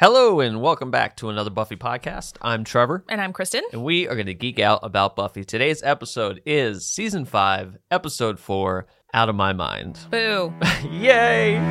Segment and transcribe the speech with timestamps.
[0.00, 2.36] Hello and welcome back to another Buffy podcast.
[2.40, 3.60] I'm Trevor, And I'm Kristin.
[3.70, 5.44] and we are going to geek out about Buffy.
[5.44, 9.98] Today's episode is season 5, episode 4, Out of My Mind.
[10.10, 10.54] Boo.
[10.90, 11.58] Yay!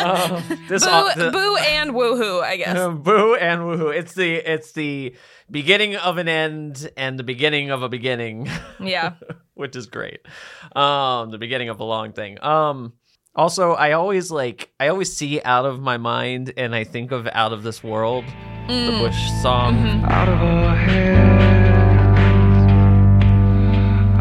[0.00, 2.76] Um, this Boo, the- boo and woohoo, I guess.
[2.76, 3.92] boo and woohoo.
[3.94, 5.14] It's the it's the
[5.50, 8.48] beginning of an end and the beginning of a beginning.
[8.80, 9.14] Yeah.
[9.58, 10.20] Which is great.
[10.74, 12.42] Um, the beginning of a long thing.
[12.42, 12.92] Um,
[13.34, 17.28] also, I always like I always see out of my mind, and I think of
[17.32, 18.24] out of this world,
[18.66, 18.98] the Mm.
[18.98, 19.76] Bush song.
[19.76, 20.10] Mhm.
[20.10, 22.18] out of our heads,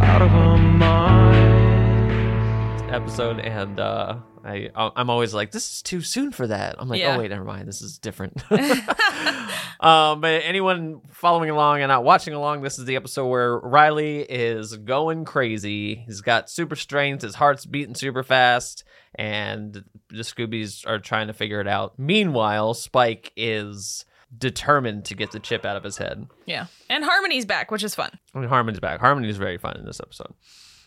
[0.04, 1.58] out of our minds.
[2.92, 4.16] episode, and uh,
[4.48, 6.76] I I'm always like, this is too soon for that.
[6.80, 7.16] I'm like, Yeah.
[7.16, 8.42] oh wait, never mind, this is different.
[8.52, 8.62] um,
[10.22, 14.78] but anyone following along and not watching along, this is the episode where Riley is
[14.78, 15.96] going crazy.
[16.06, 18.84] He's got super strength, his heart's beating super fast,
[19.16, 22.00] and the Scoobies are trying to figure it out.
[22.00, 24.06] Meanwhile, Spike is
[24.38, 26.28] determined to get the chip out of his head.
[26.46, 26.68] Yeah.
[26.90, 28.12] And Harmony's back, which is fun.
[28.34, 29.00] I mean, Harmon's back.
[29.00, 30.34] Harmony is very fun in this episode.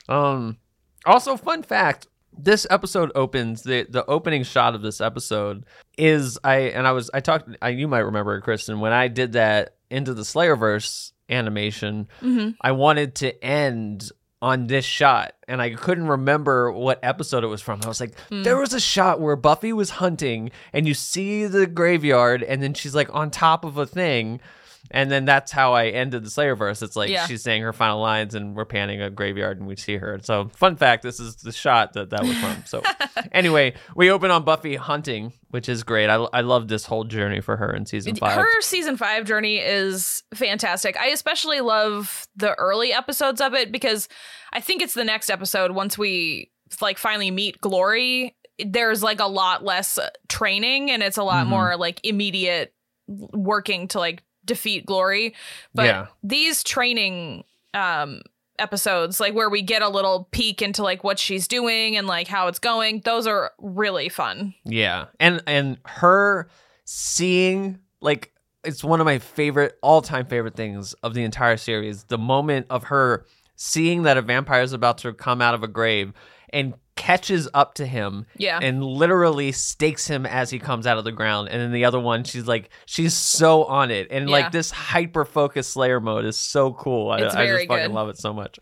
[0.09, 0.59] Um,
[1.07, 2.07] also, fun fact:
[2.45, 5.65] this episode opens the the opening shot of this episode
[5.99, 9.09] is I and I was I talked I you might remember it, Kristin when I
[9.09, 12.09] did that into the Slayerverse animation.
[12.23, 12.51] Mm-hmm.
[12.61, 14.11] I wanted to end
[14.43, 17.81] on this shot and I couldn't remember what episode it was from.
[17.85, 18.43] I was like, Hmm.
[18.43, 22.73] there was a shot where Buffy was hunting and you see the graveyard and then
[22.73, 24.41] she's like on top of a thing.
[24.91, 26.83] And then that's how I ended the Slayerverse.
[26.83, 27.27] It's like Yeah.
[27.27, 30.19] she's saying her final lines and we're panning a graveyard and we see her.
[30.23, 32.65] So, fun fact this is the shot that that was from.
[32.67, 32.83] So,
[33.33, 36.09] anyway, we open on Buffy hunting, which is great.
[36.11, 38.33] I, I love this whole journey for her in season five.
[38.35, 40.97] Her season five journey is fantastic.
[40.97, 44.09] I especially love the early episodes of it because
[44.53, 46.51] I think it's the next episode once we
[46.81, 48.37] like finally meet Glory.
[48.65, 51.51] There's like a lot less training and it's a lot Mhm.
[51.51, 52.75] more like immediate
[53.09, 55.35] working to like defeat Glory.
[55.75, 56.07] But Yeah.
[56.23, 58.23] these training um
[58.59, 62.29] episodes like where we get a little peek into like what she's doing and like
[62.29, 65.07] how it's going those are really fun Yeah.
[65.19, 66.49] And and her
[66.85, 68.33] seeing like
[68.65, 72.05] it's one of my favorite all-time favorite things of the entire series.
[72.05, 73.25] The moment of her
[73.57, 76.13] seeing that a vampire is about to come out of a grave
[76.53, 81.05] and catches up to him yeah and literally stakes him as he comes out of
[81.05, 81.49] the ground.
[81.49, 84.09] And then the other one, she's like, she's so on it.
[84.11, 84.33] And Yeah.
[84.37, 87.11] like this hyper focused Slayer mode is so cool.
[87.11, 87.91] I, I just fucking good.
[87.91, 88.59] love it so much.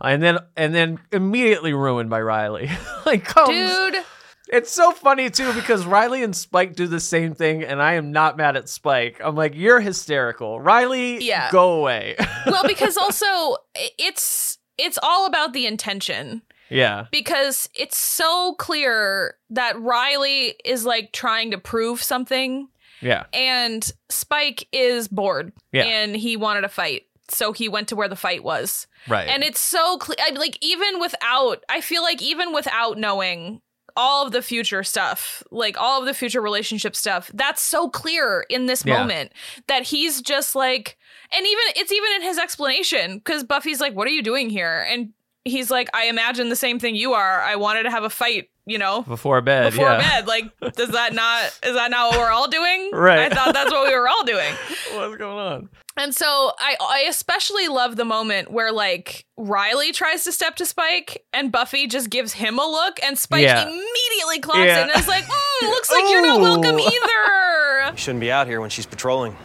[0.00, 2.68] And then and then immediately ruined by Riley.
[3.06, 4.04] like oh, comes dude
[4.48, 8.12] it's so funny too because Riley and Spike do the same thing, and I am
[8.12, 9.20] not mad at Spike.
[9.22, 11.22] I'm like, you're hysterical, Riley.
[11.24, 11.50] Yeah.
[11.50, 12.16] go away.
[12.46, 13.56] well because also
[13.98, 21.12] it's it's all about the intention yeah, because it's so clear that Riley is like
[21.12, 22.68] trying to prove something.
[23.00, 25.52] Yeah, and Spike is bored.
[25.72, 25.84] Yeah.
[25.84, 27.02] and he wanted a fight.
[27.28, 28.86] So he went to where the fight was.
[29.08, 29.28] Right.
[29.28, 33.60] and it's so clear like even without i feel like even without knowing
[33.96, 38.44] all of the future stuff like all of the future relationship stuff that's so clear
[38.50, 38.98] in this Yeah.
[38.98, 39.32] moment
[39.68, 40.96] that he's just like
[41.32, 44.84] and even it's even in his explanation because buffy's like what are you doing here?
[44.90, 45.12] And
[45.46, 48.48] he's like i imagine the same thing you are i wanted to have a fight
[48.66, 49.70] you know before bed.
[49.72, 49.98] before yeah.
[49.98, 53.30] bed like does that not is that not what we're all doing Right.
[53.30, 54.52] i thought that's what we were all doing
[54.94, 55.68] What's going on?
[55.98, 60.66] and so I I especially love the moment where like Riley tries to step to
[60.66, 63.62] Spike and Buffy just gives him a look and Spike Yeah.
[63.62, 64.82] immediately claps Yeah.
[64.84, 67.90] in and is like, mm, looks like you're not welcome either.
[67.92, 69.36] You shouldn't be out here when she's patrolling.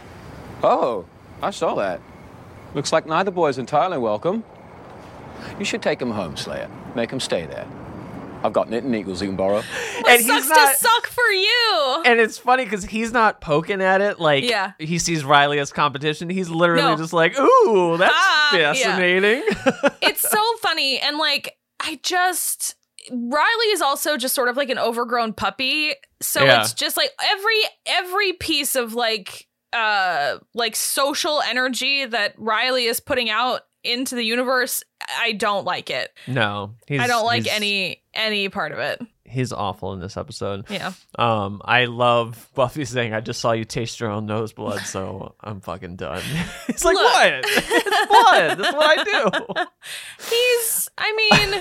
[0.62, 1.04] Oh,
[1.42, 2.00] I saw that.
[2.74, 4.44] Looks like neither boy's entirely welcome.
[5.58, 6.68] You should take him home, Slayer.
[6.94, 7.66] Make him stay there.
[8.44, 9.62] I've got knitting needles you can borrow.
[9.62, 12.02] What And he's sucks not- to suck for you.
[12.04, 14.72] And it's funny because he's not poking at it like Yeah.
[14.80, 16.28] he sees Riley as competition.
[16.28, 16.96] He's literally No.
[16.96, 18.72] just like, "Ooh, that's Ah, yeah.
[18.72, 19.44] fascinating."
[20.02, 22.74] it's so funny and like I just
[23.12, 25.92] Riley is also just sort of like an overgrown puppy.
[26.20, 26.62] So Yeah.
[26.62, 32.98] it's just like every every piece of like uh like social energy that Riley is
[33.00, 34.82] putting out into the universe,
[35.18, 36.10] I don't like it.
[36.26, 39.00] no, I don't like he's- any any part of it.
[39.24, 40.68] He's awful in this episode.
[40.68, 40.92] Yeah.
[41.18, 45.34] Um, I love Buffy saying, "I just saw you taste your own nose blood, so
[45.40, 46.22] I'm fucking done."
[46.68, 47.04] It's like Look.
[47.04, 47.32] what?
[47.46, 48.58] It's blood.
[48.58, 49.64] That's what I do.
[50.30, 51.12] He's I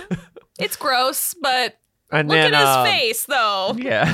[0.09, 0.19] mean,
[0.59, 1.77] it's gross, but
[2.11, 3.75] And look then at his um, face though.
[3.77, 4.05] Yeah.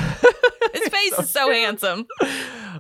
[0.74, 2.06] His face is so handsome.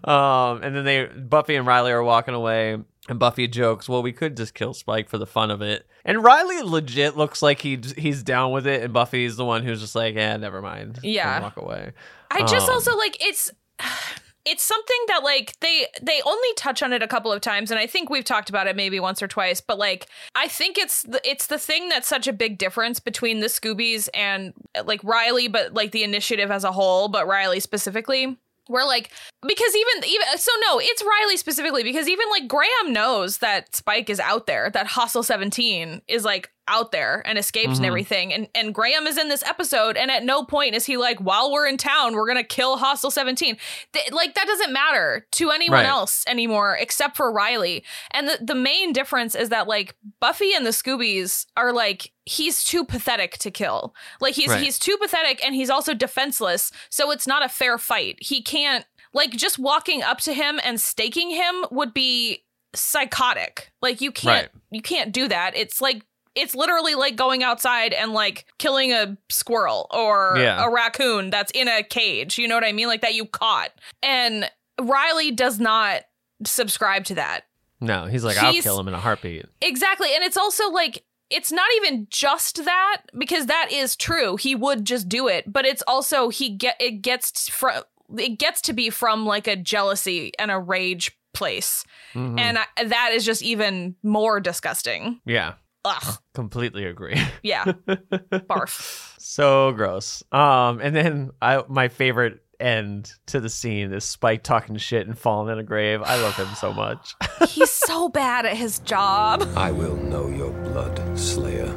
[0.03, 2.77] um, and then they Buffy and Riley are walking away.
[3.09, 6.24] And Buffy jokes, "Well, we could just kill Spike for the fun of it." And
[6.24, 9.95] Riley legit looks like he he's down with it, and Buffy's the one who's just
[9.95, 11.42] like, "Yeah, never mind." Yeah.
[11.42, 11.94] walk away.
[12.31, 13.51] I just Um, also like it's
[14.45, 17.77] it's something that like they they only touch on it a couple of times and
[17.80, 21.03] I think we've talked about it maybe once or twice but like I think it's
[21.03, 24.53] the, it's the thing that's such a big difference between the Scoobies and
[24.86, 28.38] like Riley but like the initiative as a whole but Riley specifically
[28.68, 29.12] where like
[29.48, 34.10] because even even so no it's Riley specifically because even like Graham knows that Spike
[34.10, 37.86] is out there that Hostile 17 is like out there and escapes and mm-hmm.
[37.86, 38.34] everything.
[38.34, 41.52] And and Graham is in this episode and at no point is he like while
[41.52, 43.58] we're in town we're to kill Hostile 17
[43.94, 45.86] Th- like that doesn't matter to anyone Right.
[45.86, 47.84] else anymore except for Riley.
[48.12, 52.64] And the the main difference is that like Buffy and the Scoobies are like he's
[52.64, 53.94] too pathetic to kill.
[54.22, 54.62] Like he's Right.
[54.62, 58.18] he's too pathetic and he's also defenseless so it's not a fair fight.
[58.22, 62.44] He can't like just walking up to him and staking him would be
[62.75, 63.72] psychotic.
[63.81, 64.62] Like you can't Right.
[64.72, 65.56] you can't do that.
[65.56, 66.04] It's like
[66.38, 70.63] it's literally like going outside and like killing a squirrel or Yeah.
[70.66, 73.72] a raccoon that's in a cage you know what i mean like that you caught
[74.04, 74.50] and
[74.81, 76.04] riley does not
[76.45, 77.45] subscribe to that
[77.80, 80.10] No, he's like, "I'll kill him in a heartbeat." Exactly.
[80.16, 84.36] And it's also like it's not even just that because that is true.
[84.38, 87.84] He would just do it, but it's also he get it gets from
[88.18, 91.84] it gets to be from like a jealousy and a rage place.
[92.16, 92.39] Mhm.
[92.39, 95.19] And I, that is just even more disgusting.
[95.25, 95.54] yeah,
[95.85, 96.18] Ugh.
[96.33, 97.19] completely agree.
[97.44, 97.63] Yeah.
[97.88, 99.15] Barf.
[99.19, 100.24] so gross.
[100.31, 105.18] Um, and then I my favorite end to the scene is Spike talking shit and
[105.18, 106.01] falling in a grave.
[106.01, 107.15] I love him so much.
[107.47, 109.47] He's so bad at his job.
[109.56, 111.69] I will know your blood, Slayer.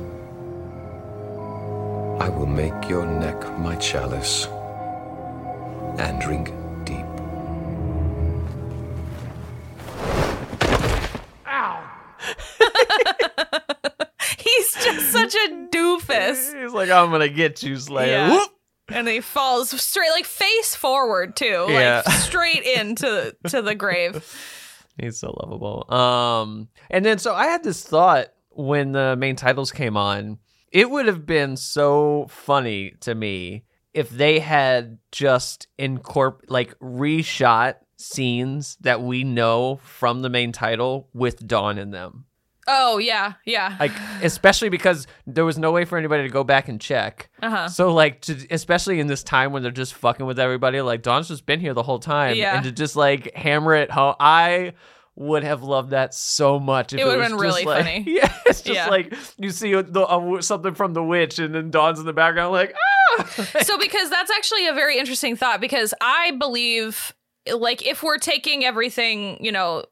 [2.20, 4.47] I will make your neck my chalice
[5.99, 6.52] and drink
[6.85, 7.06] deep.
[14.56, 16.61] He's just such a doofus.
[16.62, 18.06] He's like, I'm gonna get you, Slayer.
[18.08, 18.31] Yeah.
[18.31, 18.50] Whoop!
[18.88, 21.67] And he falls straight like face forward too.
[21.69, 22.02] Yeah.
[22.05, 24.25] Like straight into to the grave.
[25.00, 25.93] He's so lovable.
[25.93, 30.38] Um, and then so I had this thought when the main titles came on.
[30.73, 37.75] It would have been so funny to me if they had just incorp like reshot
[37.97, 42.25] scenes that we know from the main title with Dawn in them.
[42.73, 43.77] Oh yeah, yeah.
[43.81, 47.29] Like especially because there was no way for anybody to go back and check.
[47.43, 47.69] Uh-huh.
[47.69, 51.29] So like to, especially in this time when they're just fucking with everybody, like Dawn's
[51.29, 52.37] just been here the whole time.
[52.37, 52.55] Yeah.
[52.57, 54.75] And to just like hammer it home I
[55.17, 56.93] would have loved that so much.
[56.93, 58.05] If It it, would've been really like- funny.
[58.07, 58.89] Yeah, it's just Yeah.
[58.89, 62.53] like you see the, uh, something from the witch, and then Dawn's in the background,
[62.53, 62.75] like
[63.19, 63.25] ah.
[63.63, 67.13] so because that's actually a very interesting thought because I believe
[67.53, 69.85] like if we're taking everything, you know,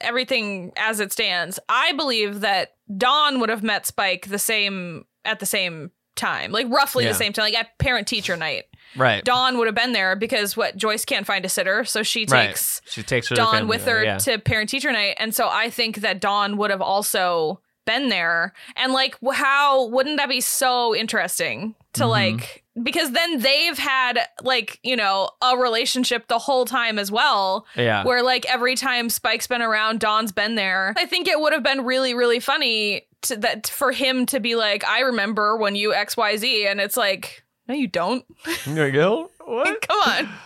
[0.00, 5.40] everything as it stands, I believe that Dawn would have met Spike the same at
[5.40, 6.52] the same time.
[6.52, 7.12] Like roughly Yeah.
[7.12, 8.64] the same time, like at parent teacher night.
[8.96, 12.24] right, Dawn would have been there because what Joyce can't find a sitter, so she
[12.30, 12.48] right.
[12.48, 14.18] takes She takes her Dawn with her yeah.
[14.18, 15.16] to parent teacher night.
[15.18, 18.52] And so I think that Dawn would have also been there.
[18.76, 22.10] And like, how wouldn't that be so interesting to Mm-hmm.
[22.10, 27.64] like, because then they've had like, you know, a relationship the whole time as well.
[27.74, 28.04] Yeah.
[28.04, 30.92] Where like every time Spike's been around, Dawn's been there.
[30.98, 34.56] I think it would have been really, really funny to that for him to be
[34.56, 36.70] like, I remember when you XYZ.
[36.70, 38.24] And it's like, no, you don't.
[38.66, 39.30] There you go.
[39.42, 39.80] What?
[39.88, 40.28] Come on.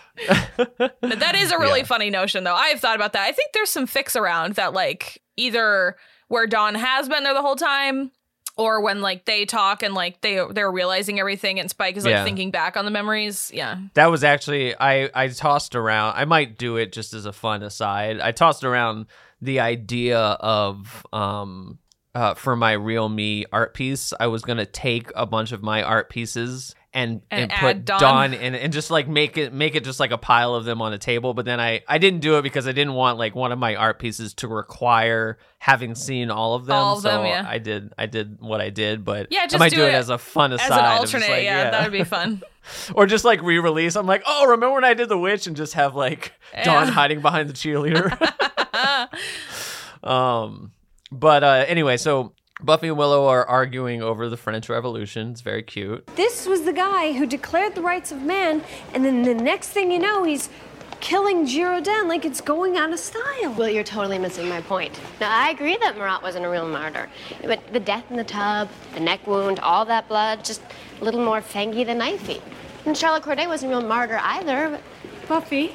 [0.57, 1.87] But that is a really Yeah.
[1.87, 2.55] funny notion, though.
[2.55, 3.23] I've thought about that.
[3.27, 5.97] I think there's some fix around that, like, either
[6.31, 8.11] where Dawn has been there the whole time,
[8.57, 12.13] or when like they talk and like they they're realizing everything, and Spike is like
[12.13, 12.25] Yeah.
[12.25, 13.51] thinking back on the memories.
[13.53, 16.15] Yeah, That was actually I I tossed around.
[16.17, 18.21] I might do it just as a fun aside.
[18.21, 19.07] I tossed around
[19.43, 21.79] the idea of um
[22.15, 24.13] uh for my real me art piece.
[24.21, 28.01] I was gonna take a bunch of my art pieces and And and, put Dawn.
[28.01, 30.83] Dawn in and just like make it make it just like a pile of them
[30.83, 31.35] on a table.
[31.35, 33.77] But then I I didn't do it because I didn't want like one of my
[33.77, 36.77] art pieces to require having seen all of them.
[36.77, 37.47] All of so them, yeah.
[37.49, 39.05] I did I did what I did.
[39.05, 40.65] But Yeah, I just might do do it it as a fun aside.
[40.65, 41.31] as an alternate.
[41.31, 42.43] like, yeah, that would be fun.
[42.95, 43.95] or just like re-release.
[43.97, 46.33] I'm like, oh, remember when I did the witch and just have like
[46.65, 46.93] Dawn Yeah.
[46.93, 48.11] hiding behind the cheerleader.
[50.03, 50.73] um,
[51.13, 55.31] but uh, anyway, so Buffy and Willow are arguing over the French Revolution.
[55.31, 56.07] It's very cute.
[56.17, 58.63] This was the guy who declared the rights of man,
[58.93, 60.51] and then the next thing you know, he's
[61.01, 63.55] killing Girardin like it's going out of style.
[63.57, 65.01] Well, you're totally missing my point.
[65.21, 67.09] Now, I agree that Marat wasn't a real martyr,
[67.43, 70.61] but the death in the tub, the neck wound, all that blood, just
[71.01, 72.43] a little more fangy than knifey.
[72.85, 74.83] And Charlotte Corday wasn't a real martyr either, but
[75.29, 75.69] Buffy,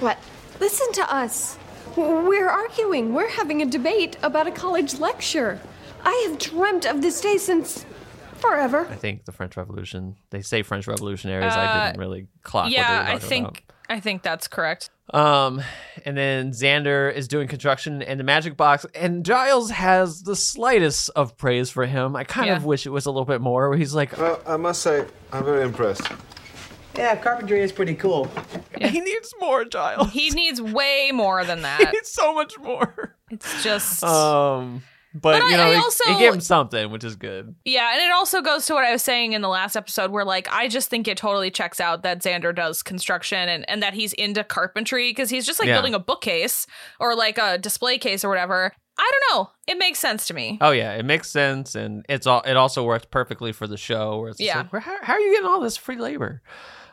[0.00, 0.18] what?
[0.60, 1.58] listen to us.
[1.96, 3.12] We're arguing.
[3.12, 5.60] We're having a debate about a college lecture.
[6.04, 7.84] I have dreamt of this day since
[8.38, 8.86] forever.
[8.90, 10.16] I think the French Revolution.
[10.30, 11.52] They say French revolutionaries.
[11.52, 12.64] I didn't really clock.
[12.64, 13.60] what they Uh, yeah, were I think about.
[13.88, 14.88] I think that's correct.
[15.12, 15.60] Um,
[16.06, 21.10] and then Xander is doing construction in the magic box, and Giles has the slightest
[21.14, 22.16] of praise for him.
[22.16, 23.68] I kind of wish it was a little bit more.
[23.68, 26.08] Where he's like, Well, I must say, I'm very impressed.
[26.96, 28.30] Yeah, carpentry is pretty cool.
[28.80, 30.10] he needs more, Giles.
[30.10, 31.78] He needs way more than that.
[31.86, 33.16] He needs so much more.
[33.30, 34.82] It's just Um,
[35.14, 37.54] but, But you know, I also- he gave him something, which is good.
[37.64, 40.24] Yeah, and it also goes to what I was saying in the last episode where
[40.24, 43.94] like I just think it totally checks out that Xander does construction and, and that
[43.94, 45.74] he's into carpentry because he's just like Yeah.
[45.74, 46.66] building a bookcase
[47.00, 48.72] or like a display case or whatever.
[48.98, 49.50] I don't know.
[49.66, 50.58] It makes sense to me.
[50.60, 52.42] Oh yeah, it makes sense, and it's all.
[52.42, 54.18] It also works perfectly for the show.
[54.20, 54.58] Where it's Yeah.
[54.58, 56.42] like, "Where- how, how are you getting all this free labor?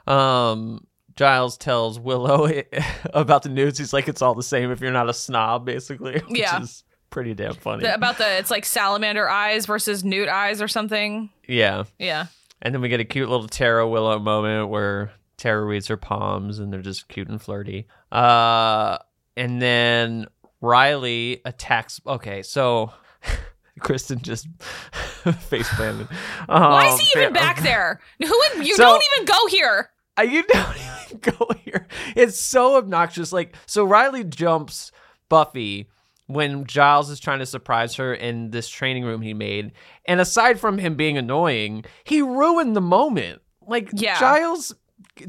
[0.08, 2.50] Um, Giles tells Willow
[3.14, 3.78] about the news.
[3.78, 6.14] He's like, it's all the same if you're not a snob, basically.
[6.28, 6.62] Which Yeah.
[6.62, 7.84] is pretty damn funny.
[7.84, 11.30] The- about the it's like salamander eyes versus newt eyes or something.
[11.48, 12.28] yeah, Yeah.
[12.62, 16.60] and then we get a cute little Tara Willow moment where Tara reads her palms,
[16.60, 17.88] and they're just cute and flirty.
[18.12, 18.98] Uh,
[19.38, 20.26] and then
[20.62, 22.02] Riley attacks.
[22.06, 22.92] Okay, so.
[23.80, 24.46] Kristin just
[25.40, 26.08] face planted.
[26.48, 28.02] Why is Um, he even back there?
[28.20, 28.26] Who
[28.62, 29.90] you So- don't even go here.
[30.20, 31.88] Uh, you don't even go here.
[32.14, 33.32] It's so obnoxious.
[33.32, 34.92] Like, so Riley jumps
[35.30, 35.88] Buffy
[36.30, 39.72] when Giles is trying to surprise her in this training room he made.
[40.06, 43.42] And aside from him being annoying, he ruined the moment.
[43.66, 44.20] Like, Yeah.
[44.20, 44.76] Giles,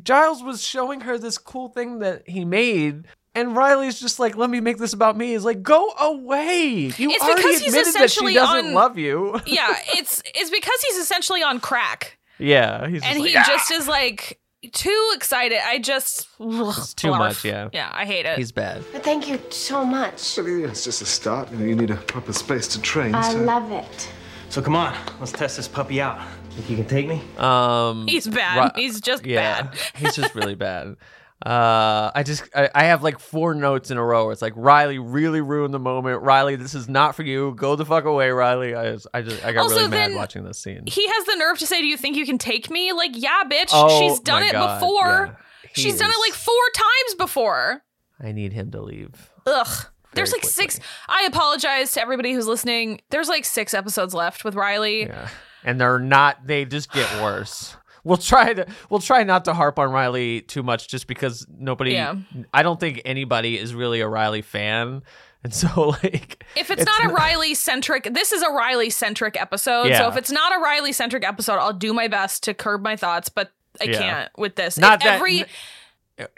[0.03, 3.07] Giles was showing her this cool thing that he made.
[3.35, 5.29] And Riley's just like, let me make this about me.
[5.33, 6.93] He's like, go away.
[6.97, 9.41] You It's already because he's admitted that she essentially doesn't on- love you.
[9.47, 12.19] Yeah, it's it's because he's essentially on crack.
[12.39, 12.89] yeah.
[12.89, 14.40] He's just and like, he "Ah." just is like
[14.73, 15.59] too excited.
[15.65, 17.19] I just It's too blarf.
[17.19, 17.69] much, yeah.
[17.73, 18.37] Yeah, I hate it.
[18.39, 18.85] He's bad.
[18.93, 20.37] But thank you so much.
[20.37, 21.51] But yeah, it's just a start.
[21.51, 23.15] You know, you need a proper space to train.
[23.15, 23.39] I so.
[23.39, 24.11] love it.
[24.49, 26.21] So come on, let's test this puppy out.
[26.51, 27.23] Think you can take me?
[27.39, 28.73] Um, He's bad.
[28.77, 29.79] Ri- He's just yeah, bad.
[29.95, 30.97] he's just really bad.
[31.45, 34.29] Uh, I just I, I have like four notes in a row.
[34.31, 36.21] It's like Riley really ruined the moment.
[36.23, 37.55] Riley, this is not for you.
[37.57, 38.75] Go the fuck away, Riley.
[38.75, 40.83] I just I just I got Also, really mad watching this scene.
[40.87, 43.43] He has the nerve to say, "Do you think you can take me?" Like, yeah,
[43.51, 43.71] bitch.
[43.73, 45.27] Oh, She's done it God, before.
[45.27, 45.35] yeah.
[45.75, 47.85] He She's done it like four times before.
[48.23, 49.31] I need him to leave.
[49.47, 49.87] Ugh.
[50.13, 50.79] There's like six.
[51.09, 53.01] I apologize to everybody who's listening.
[53.11, 55.05] There's like six episodes left with Riley.
[55.05, 55.29] Yeah,
[55.65, 56.47] and they're not.
[56.47, 57.77] They just get worse.
[58.05, 61.93] We'll try to we'll try not to harp on Riley too much, just because nobody.
[61.93, 62.15] Yeah.
[62.55, 65.03] I don't think anybody is really a Riley fan,
[65.45, 65.67] and so
[66.03, 69.95] like If it's, not a Riley centric, this is a Riley centric episode.
[69.95, 72.97] So if it's not a Riley centric episode, I'll do my best to curb my
[72.97, 73.99] thoughts, but I Yeah.
[73.99, 74.79] can't with this.
[74.79, 75.45] Not If that- every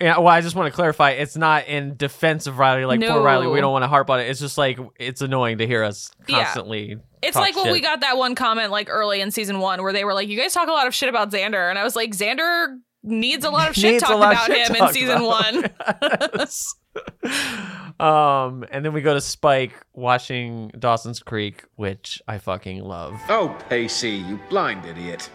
[0.00, 1.10] Yeah, well, I just want to clarify.
[1.10, 3.46] It's not in defense of Riley, like poor Riley.
[3.48, 4.24] We don't want to harp on it.
[4.28, 6.44] It's just like it's annoying to hear us Yeah.
[6.44, 6.96] constantly.
[7.22, 9.92] It's talk like when we got that one comment like early in season one where
[9.92, 11.94] they were like, "You guys talk a lot of shit about Xander," and I was
[11.96, 15.26] like, "Xander needs a lot of shit Needs talked about shit him in season about.
[15.26, 15.70] one."
[16.36, 16.74] Yes.
[18.00, 23.56] um, and then we go to Spike watching Dawson's Creek, which I fucking love Oh,
[23.68, 25.30] Pacey, you blind idiot.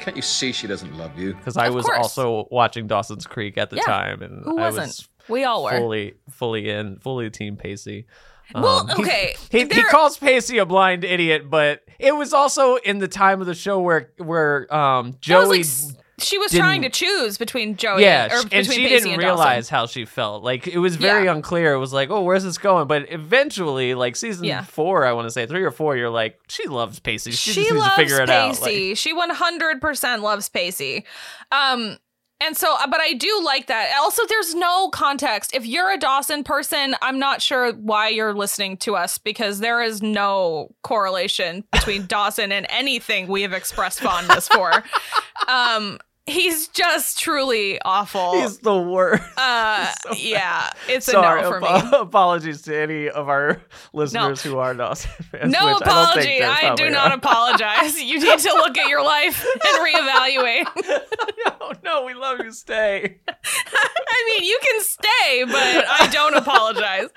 [0.00, 1.34] Can't you see she doesn't love you?
[1.34, 1.98] because I Of was course.
[1.98, 3.82] also watching Dawson's Creek at the Yeah.
[3.84, 4.86] time, and Who I wasn't?
[4.88, 5.70] was we all were.
[5.70, 8.06] fully, fully in, fully Team Pacey.
[8.54, 12.32] Well, Um, he- okay, He, he, there- calls Pacey a blind idiot, but it was
[12.32, 16.52] also in the time of the show where where um Joey like s- she was
[16.52, 19.64] trying to choose between Joey yeah, and, or between and she Pacey didn't and realize
[19.66, 19.74] Dawson.
[19.76, 20.42] how she felt.
[20.42, 21.34] Like it was very Yeah.
[21.34, 21.72] unclear.
[21.74, 22.86] It was like, oh, where's this going?
[22.86, 24.62] But eventually, like season Yeah.
[24.64, 27.32] four, I want to say three or four, you're like, she loves Pacey.
[27.32, 28.60] She, She loves to figure it out.
[28.60, 31.04] Like, She 100% loves Pacey.
[31.52, 31.98] Um,
[32.42, 33.92] and so, uh, but I do like that.
[34.00, 35.54] Also, there's no context.
[35.54, 39.82] If you're a Dawson person, I'm not sure why you're listening to us because there
[39.82, 44.72] is no correlation between Dawson and anything we have expressed fondness for.
[45.48, 45.98] Um,
[46.30, 48.40] he's just truly awful.
[48.40, 49.22] he's the worst.
[49.36, 51.66] uh, yeah, it's Sorry, a no for me.
[51.68, 53.60] apo- apologies to any of our
[53.92, 55.52] listeners who are Dawson fans.
[55.52, 56.42] No which I apology.
[56.42, 57.16] I, do not are.
[57.18, 58.00] apologize.
[58.00, 60.66] You need to look at your life and reevaluate.
[61.46, 62.52] no, no, we love you.
[62.52, 63.18] Stay.
[63.28, 67.08] I mean, you can stay, but I don't apologize.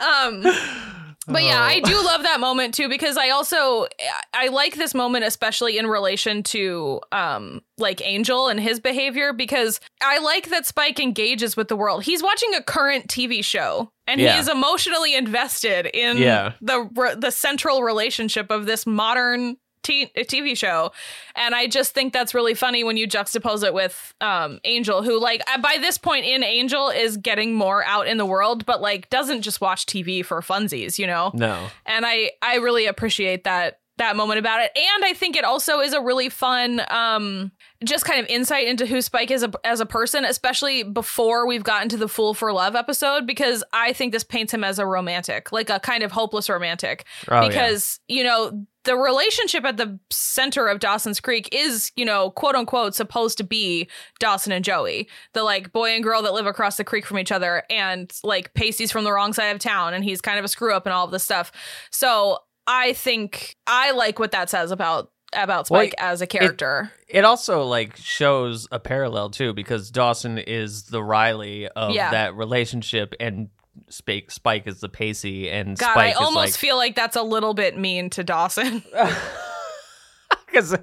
[0.00, 3.86] um but yeah, I do love that moment too because I also
[4.32, 9.80] I like this moment especially in relation to um like Angel and his behavior because
[10.02, 12.04] I like that Spike engages with the world.
[12.04, 14.34] He's watching a current TV show and Yeah.
[14.34, 16.52] he is emotionally invested in Yeah.
[16.60, 19.56] the the central relationship of this modern
[19.86, 20.92] t- a TV show,
[21.34, 25.20] and I just think that's really funny when you juxtapose it with um, Angel, who
[25.20, 28.80] like uh, by this point in Angel is getting more out in the world, but
[28.80, 31.30] like doesn't just watch TV for funsies, you know.
[31.34, 31.68] No.
[31.84, 35.80] And I I really appreciate that that moment about it, and I think it also
[35.80, 37.52] is a really fun um
[37.84, 41.62] just kind of insight into who Spike is a, as a person, especially before we've
[41.62, 44.86] gotten to the Fool for Love episode, because I think this paints him as a
[44.86, 47.04] romantic, like a kind of hopeless romantic.
[47.28, 47.48] Oh, yeah.
[47.48, 52.54] because, you know, the relationship at the center of Dawson's Creek is, you know, quote
[52.54, 53.88] unquote, supposed to be
[54.18, 57.30] Dawson and Joey, the like boy and girl that live across the creek from each
[57.32, 57.64] other.
[57.68, 60.72] And like Pacey's from the wrong side of town and he's kind of a screw
[60.74, 61.52] up and all of this stuff.
[61.90, 66.90] So I think I like what that says about about Well, Spike as a character.
[67.08, 72.12] It also like shows a parallel too because Dawson is the Riley of Yeah.
[72.12, 73.48] that relationship and
[73.88, 77.22] Spike Spike is the Pacey and God, Spike I almost like feel like that's a
[77.22, 78.82] little bit mean to Dawson.
[80.46, 80.76] because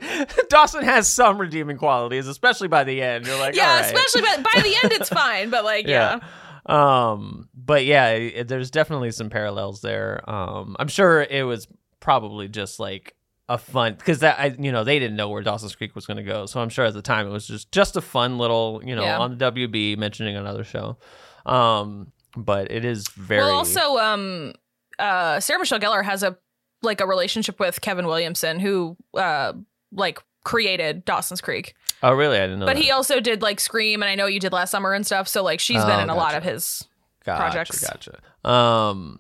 [0.50, 3.26] Dawson has some redeeming qualities, especially by the end.
[3.26, 3.86] You're like, yeah, right.
[3.86, 5.50] especially by, by the end, it's fine.
[5.50, 6.20] But like, yeah.
[6.66, 10.28] Um, but yeah, it, there's definitely some parallels there.
[10.30, 11.68] Um, I'm sure it was
[12.00, 13.16] probably just like
[13.50, 16.18] a fun because that I you know they didn't know where Dawson's Creek was going
[16.18, 18.82] to go, so I'm sure at the time it was just just a fun little
[18.86, 19.20] you know Yeah.
[19.20, 20.98] on the WB mentioning another show.
[21.46, 24.54] Um, but it is very Well, also, um,
[25.00, 26.38] uh, Sarah Michelle Gellar has a
[26.82, 29.54] like a relationship with Kevin Williamson, who uh,
[29.92, 31.74] like created Dawson's Creek.
[32.04, 32.66] oh really I didn't know.
[32.66, 32.84] But that.
[32.84, 35.28] he also did like Scream, and I know you did last summer and stuff.
[35.28, 36.86] So like, she's been Oh, in a lot of his
[37.24, 37.88] Gotcha, projects.
[37.88, 38.20] Gotcha.
[38.50, 39.20] Um,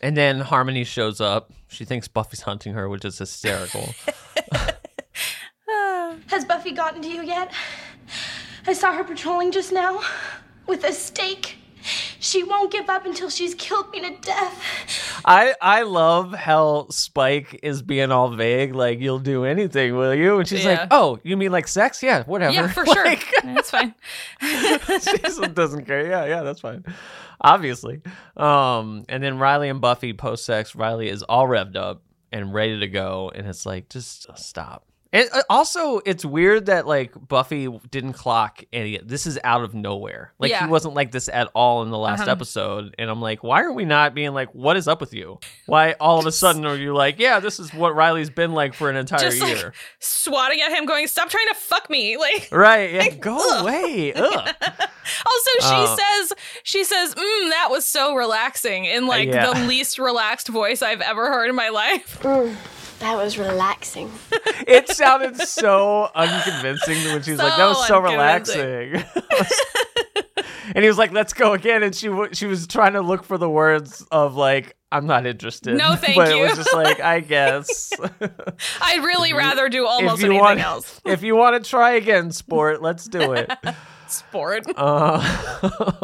[0.00, 1.52] and then Harmony shows up.
[1.68, 3.94] She thinks Buffy's hunting her, which is hysterical.
[6.28, 7.52] Has Buffy gotten to you yet?
[8.66, 10.00] I saw her patrolling just now
[10.66, 11.56] with a stake.
[12.24, 15.20] She won't give up until she's killed me to death.
[15.24, 20.38] I I love how Spike is being all vague, like you'll do anything, will you?
[20.38, 20.70] And she's Yeah.
[20.82, 22.00] like, "Oh, you mean like sex?
[22.00, 23.04] Yeah, whatever." Yeah, for sure.
[23.42, 23.94] That's fine.
[24.40, 26.06] she doesn't care.
[26.08, 26.84] Yeah, yeah, that's fine.
[27.40, 28.00] Obviously.
[28.36, 30.76] Um, and then Riley and Buffy post sex.
[30.76, 34.86] Riley is all revved up and ready to go, and it's like, just stop.
[35.14, 38.96] And uh, also, it's weird that like Buffy didn't clock any.
[38.98, 40.32] This is out of nowhere.
[40.38, 40.64] Like Yeah.
[40.64, 42.30] he wasn't like this at all in the last Uh-huh.
[42.30, 45.38] episode, and I'm like, why are we not being like, what is up with you?
[45.66, 48.72] Why all of a sudden are you like, yeah, this is what Riley's been like
[48.72, 52.16] for an entire Just like year, swatting at him, going, "Stop trying to fuck me!"
[52.22, 52.92] Like, right?
[52.92, 54.12] Yeah, go away.
[54.14, 54.48] Ugh.
[55.26, 59.52] Also, she Uh, says, she says, mm, that was so relaxing in like Yeah.
[59.52, 62.24] the least relaxed voice I've ever heard in my life.
[63.02, 64.10] That was relaxing.
[64.64, 68.62] It sounded so unconvincing when she was like, "That was So so relaxing,"
[70.74, 73.24] and he was like, "Let's go again." And she w- she was trying to look
[73.24, 76.44] for the words of like, "I'm not interested." No, thank but you.
[76.44, 77.92] it was just like, I guess.
[78.80, 81.00] I'd really rather do almost anything want, else.
[81.04, 83.50] if you want to try again, sport, let's do it.
[84.06, 84.64] Sport.
[84.76, 85.96] Uh,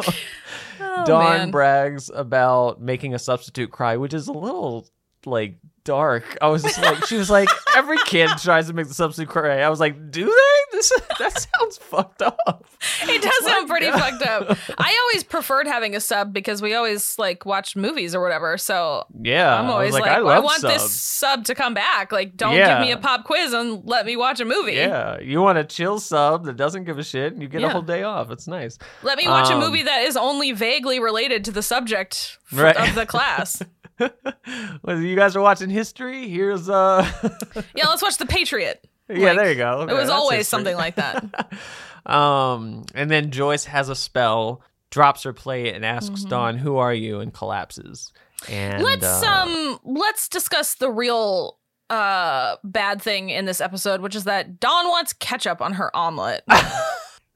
[0.80, 1.50] Oh, Dawn man.
[1.50, 4.88] brags about making a substitute cry, which is a little
[5.26, 6.36] like dark.
[6.42, 9.60] I was just like, she was like, every kid tries to make the substitute cry.
[9.60, 10.76] I was like, do they?
[10.76, 12.66] This that sounds fucked up.
[13.02, 13.98] It does sound pretty God.
[13.98, 14.58] fucked up.
[14.78, 18.58] I always preferred having a sub because we always like watch movies or whatever.
[18.58, 22.12] So Yeah, I'm I always like, like, I I, want this sub to come back.
[22.12, 22.78] Like, don't Yeah.
[22.78, 24.74] give me a pop quiz and let me watch a movie.
[24.74, 27.70] Yeah, you want a chill sub that doesn't give a shit, and you get a
[27.70, 28.30] whole day off.
[28.30, 28.78] It's nice.
[29.02, 32.76] Let me watch Um, a movie that is only vaguely related to the subject Right.
[32.76, 33.62] of the class.
[34.82, 36.28] Well, you guys are watching history.
[36.28, 37.06] Here's uh,
[37.74, 38.86] yeah, let's watch The Patriot.
[39.08, 39.82] yeah, Like, there you go.
[39.88, 40.44] it was always history.
[40.50, 41.24] something like that.
[42.06, 46.28] Um, and then Joyce has a spell, drops her plate, and asks Mhm.
[46.30, 48.12] Dawn, "Who are you?" and collapses.
[48.48, 51.58] And let's uh, um let's discuss the real
[51.90, 56.44] uh bad thing in this episode, which is that Dawn wants ketchup on her omelet.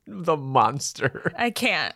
[0.07, 1.31] the monster.
[1.37, 1.95] I can't.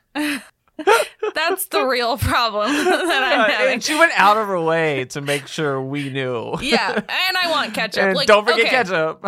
[1.34, 3.72] That's the real problem that I'm having.
[3.74, 6.54] and she went out of her way to make sure we knew.
[6.60, 8.14] Yeah, and I want ketchup.
[8.14, 8.68] like, don't forget okay.
[8.70, 9.20] ketchup.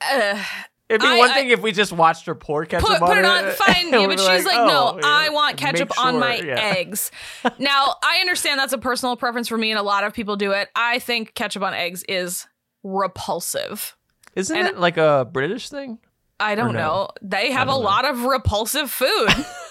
[0.00, 0.42] Uh,
[0.88, 3.08] It'd be I- one I- thing if we just watched her pour ketchup put, on
[3.08, 5.96] put it on fine yeah, but she's like, no oh, i yeah, want make ketchup
[5.96, 6.54] on my yeah.
[6.58, 7.12] eggs
[7.60, 10.50] now i understand that's a personal preference for me and a lot of people do
[10.50, 12.48] it i think ketchup on eggs is
[12.82, 13.96] repulsive
[14.34, 15.98] Isn't And- it like a British thing?
[16.40, 16.80] i don't no?
[16.80, 17.78] know they have a know.
[17.78, 19.28] lot of repulsive food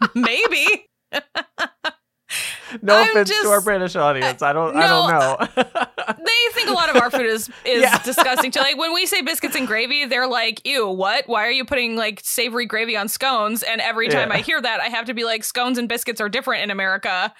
[0.14, 0.88] maybe
[2.82, 4.42] No I'm offense to our British audience.
[4.42, 4.76] I don't.
[4.76, 5.64] I don't know.
[6.18, 8.02] they think a lot of our food is is Yeah.
[8.02, 8.58] disgusting too.
[8.58, 11.28] Like when we say biscuits and gravy, they're like, "Ew, what?
[11.28, 14.36] Why are you putting like savory gravy on scones?" And every time Yeah.
[14.36, 17.32] I hear that, I have to be like, "Scones and biscuits are different in America.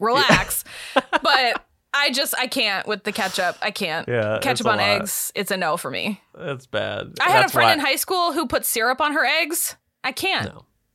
[0.00, 3.56] Relax." but I just I can't with the ketchup.
[3.62, 4.08] I can't.
[4.08, 4.88] Yeah, ketchup on lot.
[4.88, 5.30] eggs.
[5.36, 6.20] It's a no for me.
[6.36, 7.12] That's bad.
[7.20, 9.76] I had a friend why- in high school who put syrup on her eggs.
[10.02, 10.50] I can't.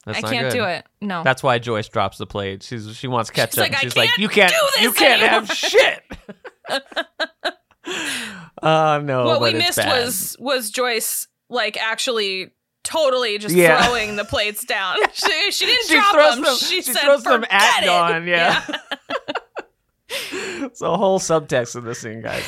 [0.07, 0.57] That's I can't good.
[0.57, 0.85] do it.
[1.01, 1.21] No.
[1.23, 2.63] That's why Joyce drops the plate.
[2.63, 3.57] She's she wants ketchup.
[3.59, 6.03] like, and "I she's like, can't you can't, do you can't anymore." have shit.
[8.61, 9.25] Uh no.
[9.25, 10.03] what we missed bad.
[10.03, 12.51] was was Joyce like actually
[12.83, 13.83] totally just Yeah.
[13.85, 14.97] throwing the plates down.
[15.13, 16.41] She, she didn't She drop them.
[16.43, 17.83] them- she, she said, throws them at.
[17.85, 18.65] Dawn, yeah.
[20.09, 22.43] it's a whole subtext of this scene, guys.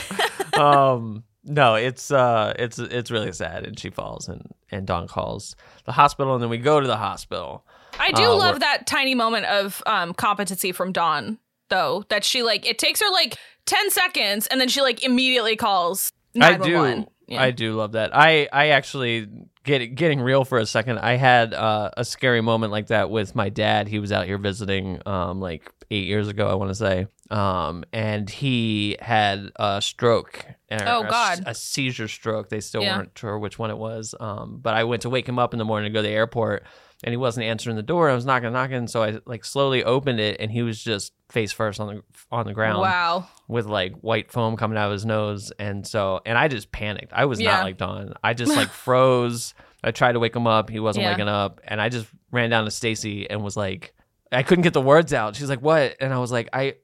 [0.58, 5.56] um, no, it's uh, it's it's really sad, and she falls, and and Dawn calls
[5.86, 7.66] the hospital, and then we go to the hospital.
[8.00, 12.04] I do Uh, love where- that tiny moment of um competency from Dawn, though.
[12.10, 16.12] That she like it takes her like ten seconds, and then she like immediately calls.
[16.36, 17.08] I 911.
[17.28, 18.16] do, I do love that.
[18.16, 19.28] I I actually
[19.64, 21.00] get getting real for a second.
[21.00, 23.88] I had uh, a scary moment like that with my dad.
[23.88, 27.84] He was out here visiting, um, like eight years ago, I want to say, um,
[27.92, 30.46] and he had a stroke.
[30.72, 31.44] Oh, a God.
[31.46, 32.50] A, seizure stroke.
[32.50, 32.98] They still Yeah.
[32.98, 34.14] weren't sure which one it was.
[34.20, 36.14] Um, but I went to wake him up in the morning to go to the
[36.14, 36.64] airport.
[37.02, 38.10] And he wasn't answering the door.
[38.10, 38.88] I was knocking, knocking.
[38.88, 42.46] So I like slowly opened it, and he was just face first on the on
[42.46, 43.26] the ground Wow.
[43.48, 47.14] with like white foam coming out of his nose and so and I just panicked.
[47.14, 47.52] I was Yeah.
[47.58, 48.14] not like Dawn.
[48.24, 49.54] I just like froze.
[49.84, 50.70] I tried to wake him up.
[50.70, 51.12] He wasn't Yeah.
[51.12, 53.94] waking up and I just ran down to Stacy and was like
[54.32, 55.36] I couldn't get the words out.
[55.36, 56.76] She's like, "What?" And I was like, "I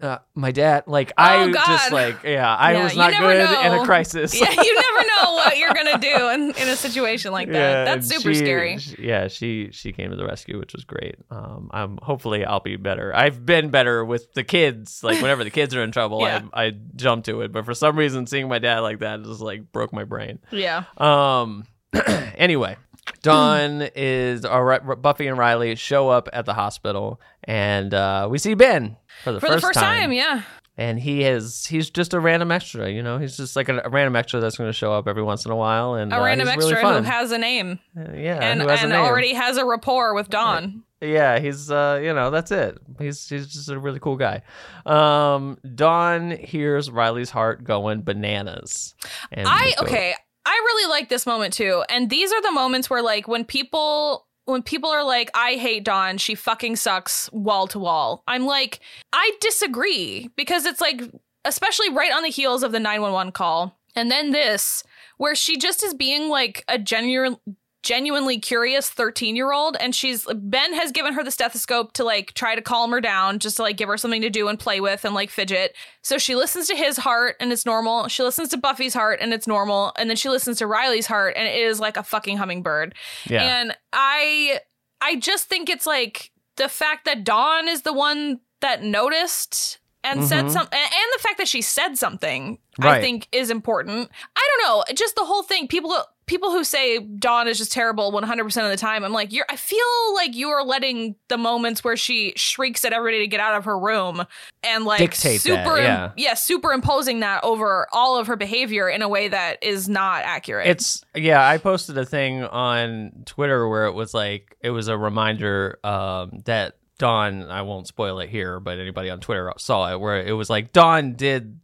[0.00, 3.72] uh, my dad like I Oh, just like yeah, I Yeah, was not good in
[3.80, 4.34] a crisis.
[4.34, 7.54] Yeah, you never know what you're gonna do in, in a situation like that.
[7.54, 8.78] Yeah, That's super she- scary.
[8.78, 11.16] she- yeah, she she came to the rescue, which was great.
[11.30, 13.14] Um, I'm hopefully I'll be better.
[13.14, 15.04] I've been better with the kids.
[15.04, 16.42] Like whenever the kids are in trouble, Yeah.
[16.52, 17.52] I I jump to it.
[17.52, 20.40] But for some reason, seeing my dad like that just like broke my brain.
[20.50, 20.84] Yeah.
[20.96, 21.64] Um.
[22.36, 22.76] anyway,
[23.22, 24.80] Dawn is all right.
[25.00, 29.40] Buffy and Riley show up at the hospital, and uh, we see Ben for the
[29.40, 30.42] For first the first time, yeah.
[30.76, 33.88] and he is he's just a random extra you know he's just like a, a
[33.90, 36.24] random extra that's going to show up every once in a while and A uh,
[36.24, 37.78] random he's really extra who has a name.
[37.94, 39.00] yeah and who has a and name.
[39.00, 40.82] already has a rapport with Dawn.
[41.02, 44.40] yeah he's uh you know that's it he's he's just a really cool guy
[44.86, 48.94] um dawn hears riley's heart going bananas
[49.30, 50.14] and I okay.
[50.44, 51.84] I really like this moment too.
[51.88, 55.84] And these are the moments where like when people when people are like, I hate
[55.84, 58.24] Dawn, she fucking sucks wall to wall.
[58.26, 58.80] I'm like,
[59.12, 61.02] I disagree because it's like,
[61.44, 63.78] especially right on the heels of the 911 call.
[63.94, 64.82] And then this,
[65.18, 67.36] where she just is being like a genuine
[67.82, 72.32] genuinely curious 13 year old and she's ben has given her the stethoscope to like
[72.34, 74.80] try to calm her down just to like give her something to do and play
[74.80, 75.74] with and like fidget.
[76.02, 78.06] So she listens to his heart and it's normal.
[78.08, 79.92] She listens to buffy's heart and it's normal.
[79.98, 82.94] And then she listens to riley's heart and it is like a fucking hummingbird.
[83.26, 83.42] Yeah.
[83.42, 84.60] and i
[85.00, 90.24] i just think it's like the fact that dawn is the one that noticed and
[90.24, 90.50] said Mhm.
[90.52, 94.10] something and the fact that she said something i think is important.
[94.36, 94.94] I don't know.
[94.94, 95.68] Just the whole thing.
[95.68, 99.46] People people who say dawn is just terrible 100% of the time i'm like you're
[99.48, 99.78] i feel
[100.14, 103.64] like you are letting the moments where she shrieks at everybody to get out of
[103.64, 104.24] her room
[104.62, 106.34] and like Dictate that, super yeah.
[106.34, 111.04] superimposing that over all of her behavior in a way that is not accurate It's
[111.14, 115.78] yeah, I posted a thing on Twitter where it was like it was a reminder
[115.84, 117.50] um, that Dawn.
[117.50, 120.72] I won't spoil it here, but anybody on Twitter saw it where it was like
[120.72, 121.58] Dawn did.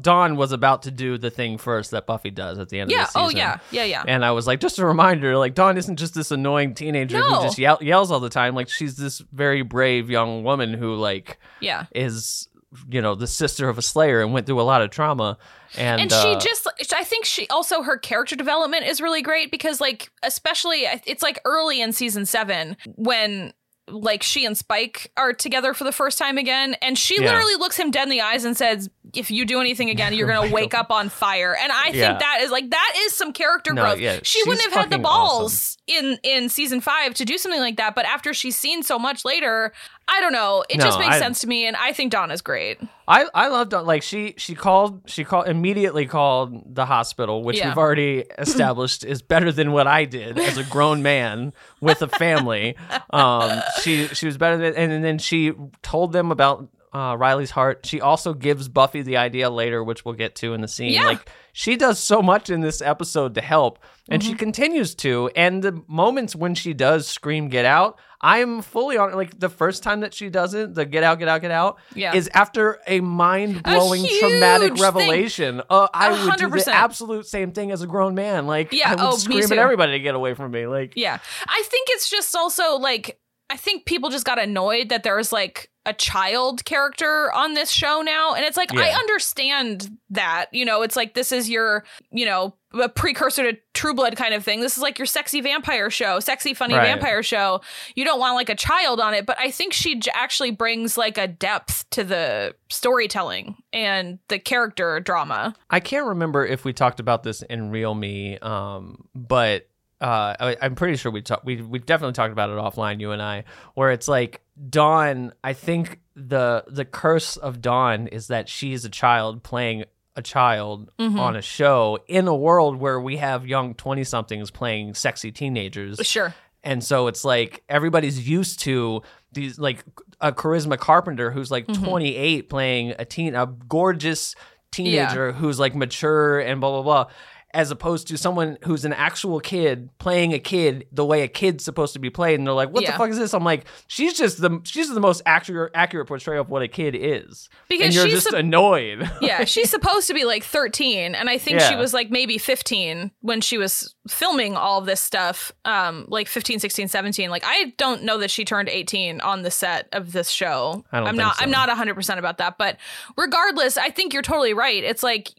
[0.00, 3.02] Dawn was about to do the thing first that Buffy does at the end yeah
[3.04, 3.36] of the season.
[3.36, 6.14] oh yeah yeah yeah And I was like, just a reminder, like Dawn isn't just
[6.14, 7.36] this annoying teenager No.
[7.36, 8.54] who just yell- yells all the time.
[8.54, 12.48] Like she's this very brave young woman who like yeah is
[12.90, 15.38] you know the sister of a Slayer and went through a lot of trauma.
[15.78, 16.66] And, and she uh, just
[16.96, 21.40] i think she also her character development is really great because like especially it's like
[21.44, 23.52] early in season seven when
[23.90, 27.32] like she and spike are together for the first time again and she Yeah.
[27.32, 30.28] literally looks him dead in the eyes and says if you do anything again you're
[30.28, 31.56] gonna wake up on fire.
[31.60, 32.08] And i Yeah.
[32.08, 33.98] think that is like that is some character No, growth.
[33.98, 37.76] yeah, she wouldn't have had the balls in in season five to do something like
[37.76, 39.72] that but after she's seen so much later
[40.08, 40.64] i don't know.
[40.68, 42.78] It No, just makes I- sense to me and i think dawn is great
[43.10, 47.68] I I loved like she she called she called immediately called the hospital, which Yeah.
[47.68, 52.08] we've already established is better than what I did as a grown man with a
[52.08, 52.76] family.
[53.10, 57.86] Um, she she was better than, and then she told them about uh, Riley's heart.
[57.86, 60.92] She also gives Buffy the idea later, which we'll get to in the scene.
[60.92, 61.06] Yeah.
[61.06, 64.30] Like she does so much in this episode to help, and Mm-hmm.
[64.32, 65.30] she continues to.
[65.36, 69.12] And the moments when she does scream "Get out," I'm fully on.
[69.12, 71.78] Like the first time that she does it, the "Get out, get out, get out,"
[71.94, 72.14] Yeah.
[72.14, 74.82] is after a mind blowing traumatic thing.
[74.82, 75.62] revelation.
[75.70, 78.46] Uh, I A would do the absolute same thing as a grown man.
[78.46, 80.66] Like Yeah, I would oh, scream at everybody to get away from me.
[80.66, 81.18] Like Yeah.
[81.48, 85.32] I think it's just also like I think people just got annoyed that there was
[85.32, 88.34] like a child character on this show now.
[88.34, 90.46] And it's like, I understand that.
[90.52, 94.32] You know, it's like this is your, you know, a precursor to True Blood kind
[94.34, 94.60] of thing.
[94.60, 96.84] This is like your sexy vampire show, sexy, funny Right.
[96.84, 97.60] vampire show.
[97.96, 100.96] You don't want like a child on it, but I think she j- actually brings
[100.96, 105.54] like a depth to the storytelling and the character drama.
[105.68, 109.68] I can't remember if we talked about this in Real Me, um, but
[110.00, 111.44] uh, I, I'm pretty sure we talked.
[111.44, 115.32] We we definitely talked about it offline, you and I, where it's like Dawn.
[115.44, 119.84] I think the the curse of Dawn is that she is a child playing
[120.16, 121.18] a child Mhm.
[121.18, 125.98] on a show in a world where we have young twenty somethings playing sexy teenagers.
[126.04, 126.34] Sure.
[126.62, 129.84] And so it's like everybody's used to these like
[130.20, 131.84] a charisma Carpenter who's like Mhm.
[131.84, 134.34] 28 playing a teen a gorgeous
[134.72, 137.12] teenager who's like mature and blah blah blah
[137.52, 141.64] as opposed to someone who's an actual kid playing a kid the way a kid's
[141.64, 142.92] supposed to be played and they're like what Yeah.
[142.92, 146.42] the fuck is this I'm like she's just the she's the most accurate accurate portrayal
[146.42, 150.06] of what a kid is Because and you're she's just sup- annoyed yeah, she's supposed
[150.06, 153.94] to be like 13 and I think she was like maybe 15 when she was
[154.08, 155.52] filming all this stuff.
[155.64, 157.30] Um like 15, 16, 17.
[157.30, 160.84] Like I don't know that she turned 18 on the set of this show.
[160.92, 161.42] I don't think not so.
[161.44, 162.76] I'm not 100% about that, but
[163.16, 164.82] regardless, I think you're totally right.
[164.82, 165.30] It's like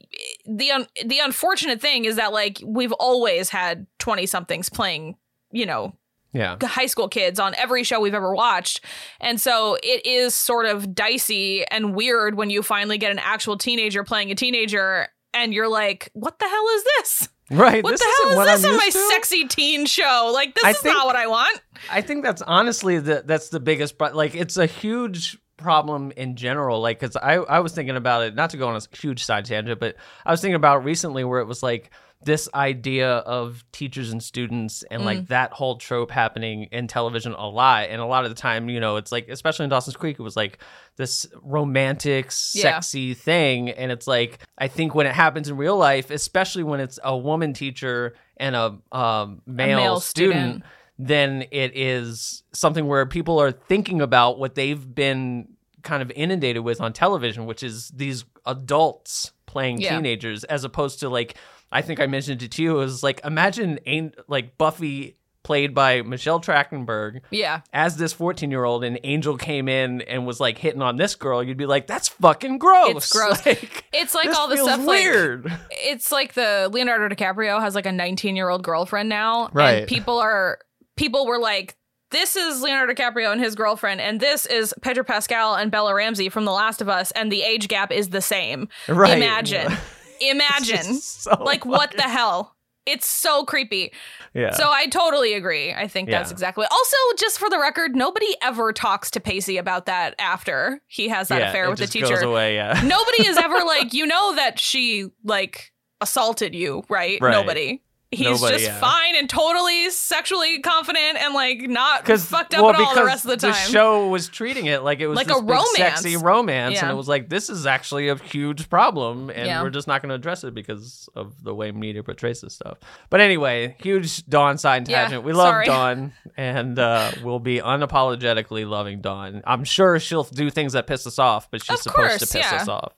[0.46, 5.16] the un- the unfortunate thing is that like we've always had 20 somethings playing,
[5.52, 5.96] you know,
[6.34, 8.86] yeah high school kids on every show we've ever watched.
[9.20, 13.58] And so it is sort of dicey and weird when you finally get an actual
[13.58, 17.30] teenager playing a teenager and you're like, what the hell is this?
[17.52, 19.08] right What this the hell what is this I'm in my to.
[19.12, 20.32] sexy teen show?
[20.34, 21.60] Like, this I is think- not what I want.
[21.92, 26.36] I think that's honestly the that's the biggest but like it's a huge problem in
[26.36, 29.24] general like cuz I I was thinking about it not to go on a huge
[29.24, 29.96] side tangent but
[30.26, 31.92] I was thinking about recently where it was like
[32.24, 35.28] this idea of teachers and students and like Mm.
[35.30, 38.80] that whole trope happening in television a lot and a lot of the time you
[38.80, 40.60] know it's like especially in Dawson's Creek it was like
[40.98, 42.62] this romantic Yeah.
[42.74, 46.80] sexy thing and it's like I think when it happens in real life especially when
[46.80, 50.64] it's a woman teacher and a um, male, male student student.
[51.00, 55.48] then it is something where people are thinking about what they've been
[55.84, 59.96] kind of inundated with on television, which is these adults playing Yeah.
[59.96, 61.36] teenagers, as opposed to like
[61.74, 62.72] I think I mentioned it to you.
[62.76, 63.80] It was like imagine
[64.28, 67.62] like Buffy played by Michelle Trachtenberg Yeah.
[67.74, 71.16] as this 14 year old and Angel came in and was like hitting on this
[71.16, 72.96] girl, you'd be like, that's fucking gross.
[72.98, 73.44] It's gross.
[73.46, 75.46] Like, It's like all the stuff weird.
[75.46, 79.80] like it's like the Leonardo DiCaprio has like a 19 year old girlfriend now, Right.
[79.80, 80.60] And people are
[80.96, 81.76] people were like,
[82.12, 86.30] "This is Leonardo DiCaprio and his girlfriend, and this is Pedro Pascal and Bella Ramsey
[86.30, 89.18] from The Last of Us, and the age gap is the same." Right.
[89.18, 89.72] Imagine,
[90.22, 92.56] imagine, so like what the hell?
[92.88, 93.94] It's so creepy.
[94.34, 94.54] yeah.
[94.54, 95.72] So I totally agree.
[95.72, 96.34] I think that's Yeah.
[96.34, 96.66] exactly.
[96.72, 101.28] Also, just for the record, nobody ever talks to Pacey about that after he has
[101.28, 102.82] that yeah, affair it with the teacher Goes away, yeah.
[102.84, 105.72] nobody is ever like you know that she like
[106.02, 107.32] assaulted you right, Right.
[107.32, 108.80] nobody he's Nobody, just yeah.
[108.80, 113.24] fine and totally sexually confident and like not fucked up well, at all the rest
[113.24, 115.78] of the time The show was treating it like it was Like this a romance.
[115.78, 119.64] sexy romance, and it was like this is actually a huge problem, and Yeah.
[119.64, 122.80] we're just not going to address it because of the way media portrays this stuff.
[123.10, 125.24] But anyway, huge Dawn side Yeah, tangent.
[125.24, 125.66] we love sorry.
[125.68, 129.42] Dawn, and uh, we'll be unapologetically loving Dawn.
[129.46, 132.28] I'm sure she'll do things that piss us off, but she's Of supposed course, to
[132.28, 132.58] piss yeah.
[132.62, 132.94] us off.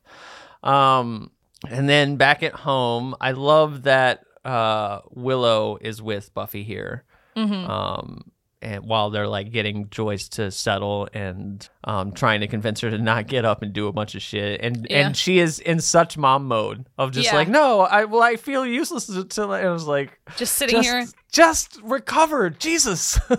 [0.64, 1.30] Um,
[1.70, 7.04] and then back at home, I love that uh, Willow is with Buffy here.
[7.36, 7.68] Mhm.
[7.70, 12.90] Um, and while they're like getting Joyce to settle and um, trying to convince her
[12.90, 15.06] to not get up and do a bunch of shit, and Yeah.
[15.08, 17.36] and she is in such mom mode of just Yeah.
[17.36, 21.06] like, no, I well, I feel useless and I was like, just sitting just, here
[21.32, 23.20] just recover, Jesus.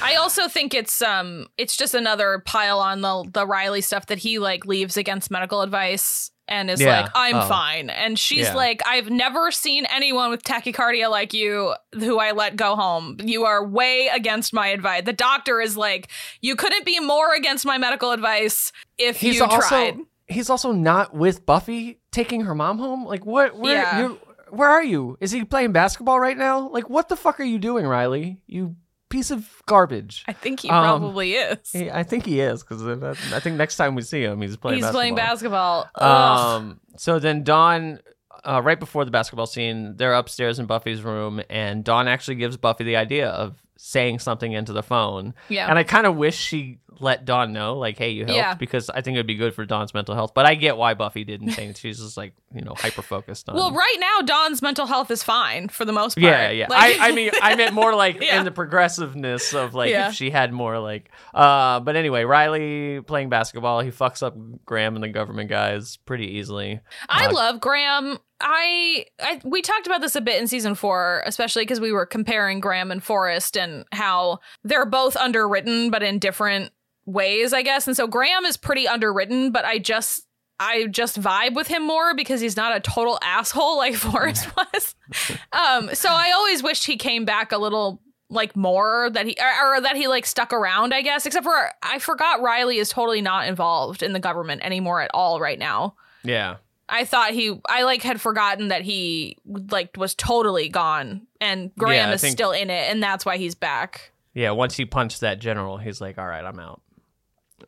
[0.00, 4.16] i also think it's um it's just another pile on the the riley stuff that
[4.16, 7.02] he like leaves against medical advice and is Yeah.
[7.02, 7.48] like i'm Oh.
[7.48, 8.54] fine and she's Yeah.
[8.54, 13.44] like i've never seen anyone with tachycardia like you who i let go home you
[13.44, 16.08] are way against my advice the doctor is like
[16.40, 20.72] you couldn't be more against my medical advice if he's you also tried he's also
[20.72, 23.04] not with Buffy taking her mom home.
[23.04, 23.56] Like what?
[23.56, 23.74] Where?
[23.76, 23.98] Yeah.
[24.00, 24.18] You're,
[24.50, 25.16] where are you?
[25.20, 26.68] Is he playing basketball right now?
[26.68, 28.38] Like what the fuck are you doing, Riley?
[28.48, 28.74] You
[29.08, 30.24] piece of garbage.
[30.26, 32.82] i think he Um, probably is He- I think he is because
[33.32, 34.76] I think next time we see him, he's playing.
[34.76, 35.00] he's basketball.
[35.00, 36.62] playing basketball Ugh.
[36.62, 36.80] Um.
[36.96, 38.00] So then Dawn,
[38.44, 42.56] uh, right before the basketball scene, they're upstairs in Buffy's room, and Dawn actually gives
[42.56, 45.34] Buffy the idea of saying something into the phone.
[45.48, 45.68] Yeah.
[45.68, 48.54] And I kind of wish she let Dawn know, like, hey, you helped, Yeah.
[48.54, 50.32] because I think it would be good for Dawn's mental health.
[50.34, 53.54] But I get why Buffy didn't think she's just like, you know, hyper focused on.
[53.56, 56.24] Well, right now Dawn's mental health is fine for the most part.
[56.24, 56.66] yeah, yeah.
[56.68, 58.38] Like- I, I mean, I meant more like Yeah.
[58.38, 60.08] in the progressiveness of like Yeah.
[60.08, 61.10] if she had more like.
[61.34, 66.36] Uh, but anyway, Riley playing basketball, he fucks up Graham and the government guys pretty
[66.38, 66.80] easily.
[67.08, 68.18] I Uh, love Graham.
[68.38, 72.04] I, I we talked about this a bit in season four, especially because we were
[72.04, 76.70] comparing Graham and Forrest and how they're both underwritten, but in different
[77.06, 77.86] ways, I guess.
[77.86, 80.26] And so Graham is pretty underwritten, but I just
[80.58, 84.94] I just vibe with him more because he's not a total asshole like Forrest was.
[85.52, 89.76] um, so I always wished he came back a little like more that he or,
[89.76, 91.26] or that he like stuck around, I guess.
[91.26, 95.38] Except for I forgot Riley is totally not involved in the government anymore at all
[95.40, 95.94] right now.
[96.24, 96.56] Yeah.
[96.88, 102.08] I thought he I like had forgotten that he like was totally gone and Graham
[102.08, 104.12] Yeah, is think- still in it and that's why he's back.
[104.34, 106.82] Yeah, once he punched that general, he's like, "All right, I'm out."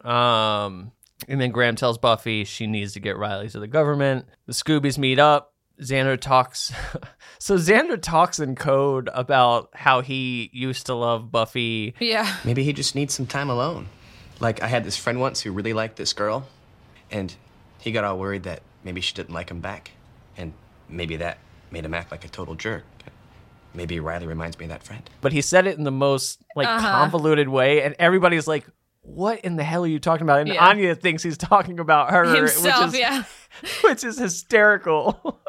[0.04, 0.92] Um,
[1.28, 4.26] and then Graham tells Buffy she needs to get Riley to the government.
[4.46, 5.52] The Scoobies meet up.
[5.80, 6.72] Xander talks.
[7.38, 11.94] so Xander talks in code about how he used to love Buffy.
[12.00, 12.36] Yeah.
[12.44, 13.88] Maybe he just needs some time alone.
[14.40, 16.46] Like, I had this friend once who really liked this girl,
[17.10, 17.34] and
[17.78, 19.92] he got all worried that maybe she didn't like him back.
[20.36, 20.52] And
[20.88, 21.38] maybe that
[21.70, 22.84] made him act like a total jerk.
[23.74, 25.08] Maybe Riley reminds me of that friend.
[25.20, 26.80] but he said it in the most like Uh-huh.
[26.88, 28.64] convoluted way, and everybody's like,
[29.08, 30.64] "What in the hell are you talking about?" And Yeah.
[30.66, 33.22] Anya thinks he's talking about her, Himself, which is, yeah.
[33.82, 35.40] which is hysterical.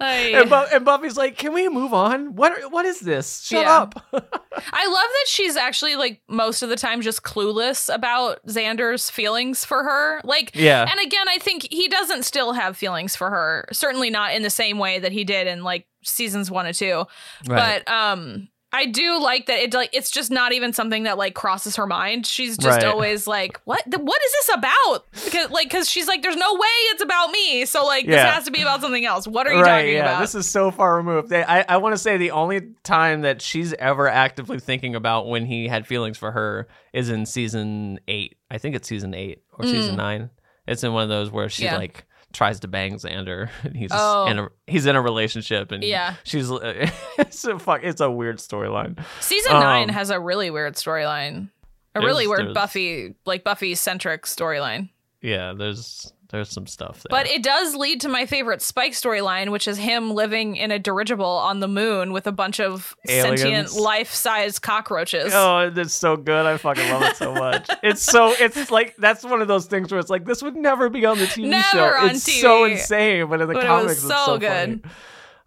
[0.00, 2.34] And, Bu- and Buffy's like, "Can we move on?
[2.34, 3.42] What what is this?
[3.44, 3.82] Shut Yeah.
[3.82, 9.10] up." I love that she's actually like most of the time just clueless about Xander's
[9.10, 10.20] feelings for her.
[10.24, 10.84] Like, Yeah.
[10.90, 13.68] And again, I think he doesn't still have feelings for her.
[13.72, 17.04] Certainly not in the same way that he did in like seasons one and two.
[17.46, 17.84] Right.
[17.86, 19.58] But um, I do like that.
[19.58, 22.26] It like it's just not even something that like crosses her mind.
[22.26, 22.84] She's just Right.
[22.86, 23.82] always like, "What?
[23.86, 27.64] What is this about?" Because like, because she's like, "There's no way it's about me."
[27.66, 28.24] So like, Yeah.
[28.24, 29.26] this has to be about something else.
[29.26, 30.00] What are you right, talking yeah.
[30.12, 30.20] about?
[30.20, 31.32] This is so far removed.
[31.32, 35.44] I, I want to say the only time that she's ever actively thinking about when
[35.44, 38.36] he had feelings for her is in season eight.
[38.50, 39.98] I think it's season eight or season Mm.
[39.98, 40.30] nine.
[40.66, 41.76] It's in one of those where she Yeah.
[41.76, 44.26] like tries to bang Xander, and he's Oh.
[44.26, 46.14] in a he's in a relationship, and Yeah.
[46.24, 46.50] she's
[47.18, 47.80] it's a fuck.
[47.82, 49.02] It's a weird storyline.
[49.20, 51.50] Season Um, nine has a really weird storyline.
[51.94, 54.88] A really weird Buffy, like Buffy centric storyline.
[55.20, 57.08] Yeah, there's there's some stuff there.
[57.10, 60.78] But it does lead to my favorite Spike storyline, which is him living in a
[60.78, 63.40] dirigible on the moon with a bunch of Aliens.
[63.42, 65.32] sentient, life-size cockroaches.
[65.34, 66.46] Oh, it's so good.
[66.46, 67.68] I fucking love it so much.
[67.82, 70.88] it's so it's like that's one of those things where it's like this would never
[70.88, 71.84] be on the TV Never show.
[71.84, 74.82] on it's so insane, but in the But it was comics, so it's so good.
[74.82, 74.92] funny.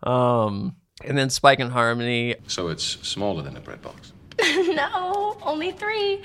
[0.04, 2.36] Um, and then Spike and Harmony.
[2.48, 4.14] So it's smaller than a bread box.
[4.40, 6.22] no, only three.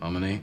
[0.00, 0.40] Harmony,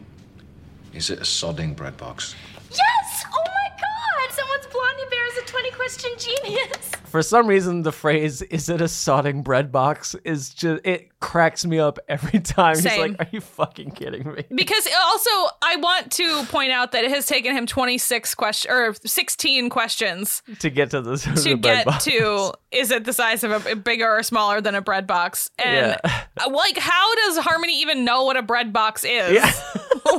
[0.93, 2.35] is it a sodding bread box?
[2.71, 3.23] Yes!
[3.33, 4.31] Oh my god!
[4.35, 6.91] Someone's Blondie Bear is a 20 question genius.
[7.09, 11.65] For some reason, the phrase "is it a sodding bread box" is just it cracks
[11.65, 12.75] me up every time.
[12.75, 13.01] He's Same.
[13.01, 15.29] like, "Are you fucking kidding me?" Because also,
[15.63, 20.43] I want to point out that it has taken him 26 questions or 16 questions
[20.59, 22.03] to get to the, to to the bread get box.
[22.05, 25.97] to is it the size of a bigger or smaller than a bread box and
[26.03, 26.25] Yeah.
[26.45, 29.51] uh, like how does harmony even know what a bread box is Yeah.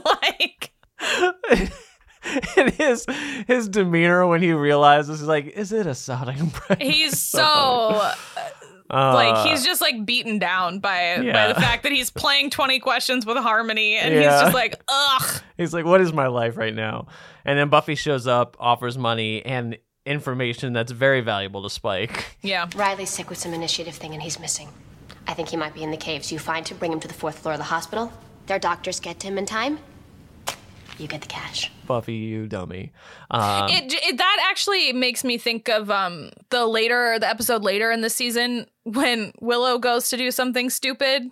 [0.05, 0.60] like
[2.57, 3.07] and his
[3.47, 8.51] his demeanor when he realizes, he's like, "Is it a sodding bread?" he's so, funny.
[8.91, 12.51] uh, like Uh, he's just like beaten down by by the fact that he's playing
[12.51, 14.21] 20 questions with harmony and Yeah.
[14.33, 17.07] he's just like ugh He's like, "What is my life right now?"
[17.45, 22.37] And then Buffy shows up, offers money and information that's very valuable to Spike.
[22.43, 24.69] yeah Riley's sick with some initiative thing and he's missing.
[25.27, 26.33] I think he might be in the caves.
[26.33, 28.13] You find him, bring him to the fourth floor of the hospital.
[28.47, 29.79] Their doctors get to him in time.
[31.01, 31.71] You get the cash.
[31.87, 32.93] Buffy, you dummy.
[33.31, 37.91] Um, it, it that actually makes me think of um the later the episode later
[37.91, 41.31] in the season when Willow goes to do something stupid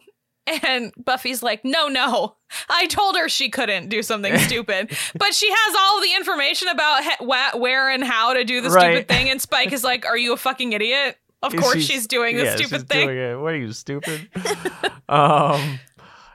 [0.63, 2.37] and Buffy's like no no
[2.71, 7.05] I told her she couldn't do something stupid but she has all the information about
[7.05, 8.93] he- wha- where and how to do the Right.
[8.95, 12.37] stupid thing and Spike is like are you a fucking idiot of course she's, doing
[12.37, 13.35] the yeah, stupid she's thing doing it.
[13.39, 14.29] What are you stupid?
[15.09, 15.79] um,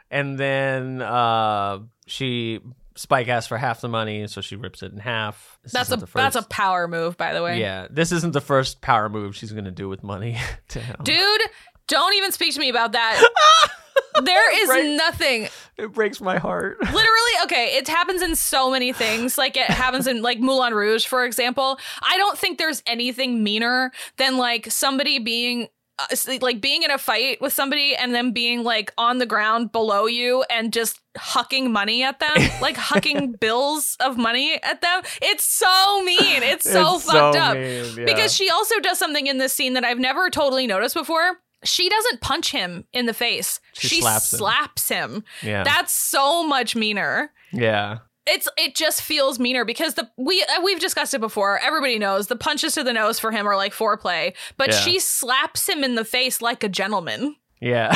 [0.10, 2.62] and then uh, she
[2.96, 5.58] Spike asks for half the money, so she rips it in half.
[5.64, 7.88] This that's a isn't that's a power move by the way yeah.
[7.90, 10.38] This isn't the first power move she's gonna do with money.
[11.04, 11.42] Dude
[11.88, 13.22] don't even speak to me about that
[14.24, 14.96] there is Right.
[14.96, 16.78] nothing It breaks my heart.
[16.82, 21.06] literally okay it happens in so many things like it happens in like moulin rouge
[21.06, 25.68] for example i don't think there's anything meaner than like somebody being
[26.00, 26.08] uh,
[26.42, 30.06] like being in a fight with somebody and then being like on the ground below
[30.06, 32.32] you and just hucking money at them,
[32.62, 35.02] like hucking bills of money at them.
[35.22, 36.18] It's so mean.
[36.44, 37.56] It's so It's so fucked up.
[37.56, 38.06] mean, yeah.
[38.06, 41.40] Because she also does something in this scene that I've never totally noticed before.
[41.64, 43.60] She doesn't punch him in the face.
[43.74, 44.38] She slaps him.
[44.40, 45.24] slaps him.
[45.42, 45.64] Yeah.
[45.64, 48.00] That's so much meaner Yeah.
[48.26, 51.60] It's it just feels meaner because the we uh, we've discussed it before.
[51.60, 54.78] Everybody knows the punches to the nose for him are like foreplay, but Yeah.
[54.80, 57.36] she slaps him in the face like a gentleman.
[57.60, 57.92] Yeah.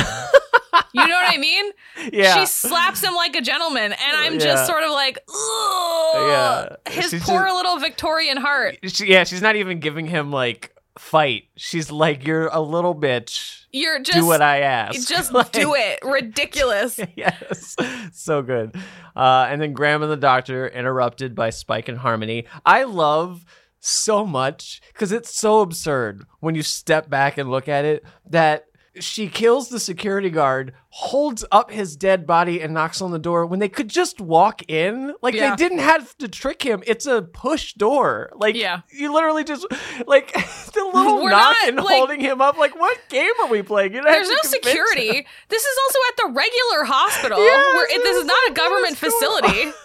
[0.93, 1.71] You know what I mean?
[2.13, 2.39] Yeah.
[2.39, 4.39] She slaps him like a gentleman, and I'm Yeah.
[4.39, 6.75] just sort of like, Ugh, Yeah.
[6.91, 8.77] his She's poor just- little Victorian heart.
[8.85, 11.45] She, yeah, she's not even giving him like fight.
[11.55, 13.65] She's like, "You're a little bitch.
[13.71, 15.07] You're just do what I ask.
[15.09, 15.99] Just Like- do it.
[16.03, 16.99] Ridiculous.
[17.15, 17.75] yes,
[18.13, 18.75] so good.
[19.15, 22.45] Uh, and then Graham and the Doctor interrupted by Spike and Harmony.
[22.65, 23.43] I love
[23.79, 28.66] so much because it's so absurd when you step back and look at it that
[28.99, 33.45] she kills the security guard, holds up his dead body, and knocks on the door
[33.45, 35.13] when they could just walk in.
[35.21, 35.51] Like Yeah.
[35.51, 36.83] they didn't have to trick him.
[36.87, 38.31] It's a push door.
[38.35, 38.81] Like Yeah.
[38.91, 39.65] you literally just
[40.07, 40.33] like
[40.73, 42.57] the little We're knock not, and like- holding him up.
[42.57, 43.93] Like what game are we playing?
[43.93, 45.07] You There's no security.
[45.19, 45.23] him.
[45.49, 47.39] This is also at the regular hospital.
[47.39, 49.71] Yes, where it, this is not a government facility.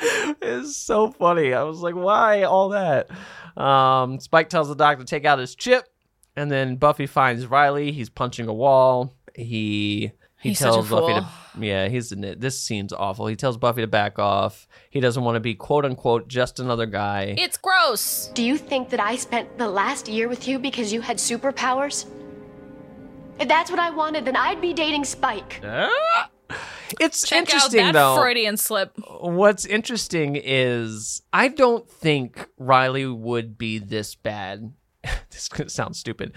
[0.00, 1.54] It's so funny.
[1.54, 3.08] I was like, why all that?
[3.56, 5.84] Um, Spike tells the doctor to take out his chip,
[6.38, 7.90] and then Buffy finds Riley.
[7.90, 9.12] He's punching a wall.
[9.34, 11.26] He he He's such a tells Buffy to
[11.60, 12.40] yeah, he's in it.
[12.40, 13.26] This seems awful.
[13.26, 14.68] He tells Buffy to back off.
[14.88, 17.34] He doesn't want to be quote unquote just another guy.
[17.36, 18.28] It's gross.
[18.34, 22.06] Do you think that I spent the last year with you because you had superpowers?
[23.40, 25.60] If that's what I wanted, then I'd be dating Spike.
[25.64, 25.88] Uh,
[27.00, 28.16] it's Check out interesting that though.
[28.16, 28.92] Freudian slip.
[29.20, 34.72] What's interesting is I don't think Riley would be this bad.
[35.30, 36.32] this is gonna sound stupid.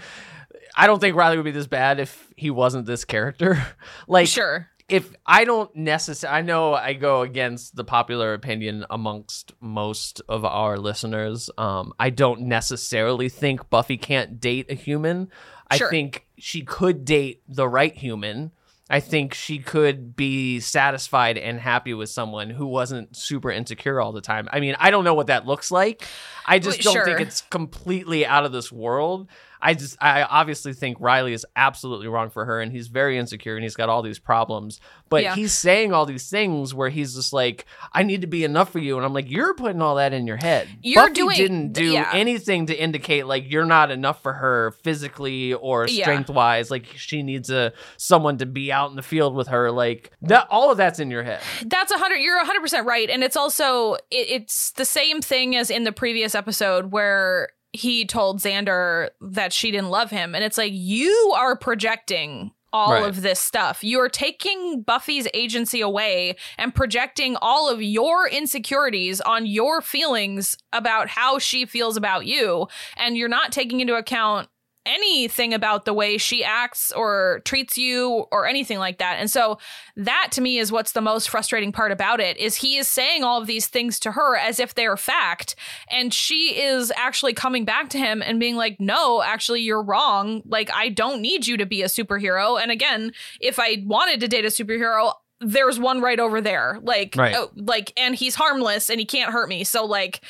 [0.76, 3.62] I don't think Riley would be this bad if he wasn't this character.
[4.08, 4.68] like Sure.
[4.88, 10.44] if I don't necessarily, I know I go against the popular opinion amongst most of
[10.44, 11.50] our listeners.
[11.58, 15.28] Um, I don't necessarily think Buffy can't date a human.
[15.70, 18.52] I think she could date the right human.
[18.92, 24.12] I think she could be satisfied and happy with someone who wasn't super insecure all
[24.12, 24.50] the time.
[24.52, 26.04] I mean, I don't know what that looks like.
[26.44, 29.28] I just Well, don't think it's completely out of this world.
[29.64, 33.54] I just, I obviously think Riley is absolutely wrong for her, and he's very insecure,
[33.54, 34.80] and he's got all these problems.
[35.08, 35.34] But Yeah.
[35.36, 38.80] he's saying all these things where he's just like, "I need to be enough for
[38.80, 41.72] you," and I'm like, "You're putting all that in your head." You're Buffy doing- didn't
[41.74, 42.10] do yeah.
[42.12, 46.70] anything to indicate like you're not enough for her physically or strength wise.
[46.70, 49.70] Like she needs a someone to be out in the field with her.
[49.70, 51.40] Like that, all of that's in your head.
[51.66, 52.16] That's a hundred.
[52.16, 55.84] You're a hundred percent right, and it's also it, it's the same thing as in
[55.84, 60.72] the previous episode where he told Xander that she didn't love him, and it's like
[60.74, 63.04] you are projecting all Right.
[63.06, 63.84] of this stuff.
[63.84, 70.56] You are taking Buffy's agency away and projecting all of your insecurities on your feelings
[70.72, 74.48] about how she feels about you, and you're not taking into account
[74.84, 79.18] anything about the way she acts or treats you or anything like that.
[79.18, 79.58] And so
[79.96, 83.22] that to me is what's the most frustrating part about it is he is saying
[83.22, 85.54] all of these things to her as if they're fact
[85.88, 90.42] and she is actually coming back to him and being like no actually you're wrong.
[90.44, 92.60] Like I don't need you to be a superhero.
[92.60, 96.78] And again if I wanted to date a superhero there's one right over there.
[96.82, 97.34] Like Right.
[97.36, 99.64] oh, like and he's harmless and he can't hurt me.
[99.64, 100.20] So like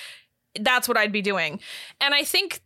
[0.61, 1.61] that's what I'd be doing.
[2.01, 2.61] And I think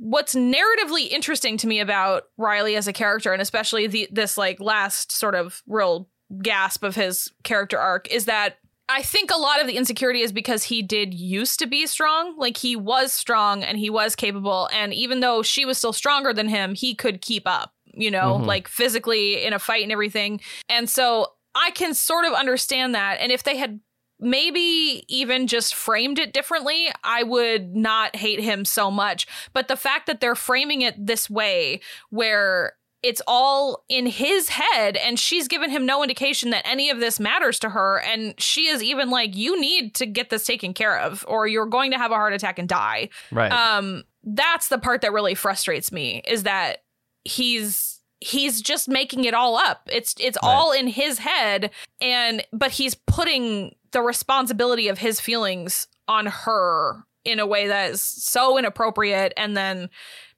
[0.00, 4.60] what's narratively interesting to me about Riley as a character, and especially the this like
[4.60, 6.08] last sort of real
[6.42, 8.58] gasp of his character arc, is that
[8.90, 12.36] I think a lot of the insecurity is because he did used to be strong.
[12.38, 16.32] Like he was strong and he was capable, and even though she was still stronger
[16.34, 17.72] than him, he could keep up.
[17.86, 18.46] You know, Mhm.
[18.46, 20.40] like physically in a fight and everything.
[20.68, 23.18] And so I can sort of understand that.
[23.20, 23.80] And if they had
[24.20, 29.26] maybe even just framed it differently, I would not hate him so much.
[29.52, 34.96] But the fact that they're framing it this way, where it's all in his head,
[34.96, 38.00] and she's given him no indication that any of this matters to her.
[38.00, 41.66] And she is even like, You need to get this taken care of, or you're
[41.66, 43.10] going to have a heart attack and die.
[43.30, 43.52] Right.
[43.52, 46.78] Um, that's the part that really frustrates me is that
[47.24, 49.88] he's he's just making it all up.
[49.92, 55.86] It's it's all in his head and but he's putting the responsibility of his feelings
[56.06, 59.90] on her in a way that is so inappropriate and then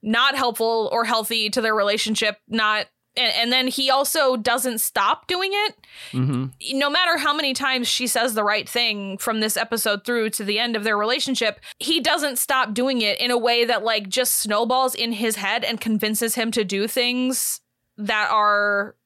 [0.03, 2.86] not helpful or healthy to their relationship, not
[3.16, 5.74] And, and then he also doesn't stop doing it.
[6.12, 6.78] Mm-hmm.
[6.78, 10.44] No matter how many times she says the right thing from this episode through to
[10.44, 14.09] the end of their relationship, he doesn't stop doing it in a way that like
[14.09, 17.61] just snowballs in his head and convinces him to do things
[17.96, 18.96] that are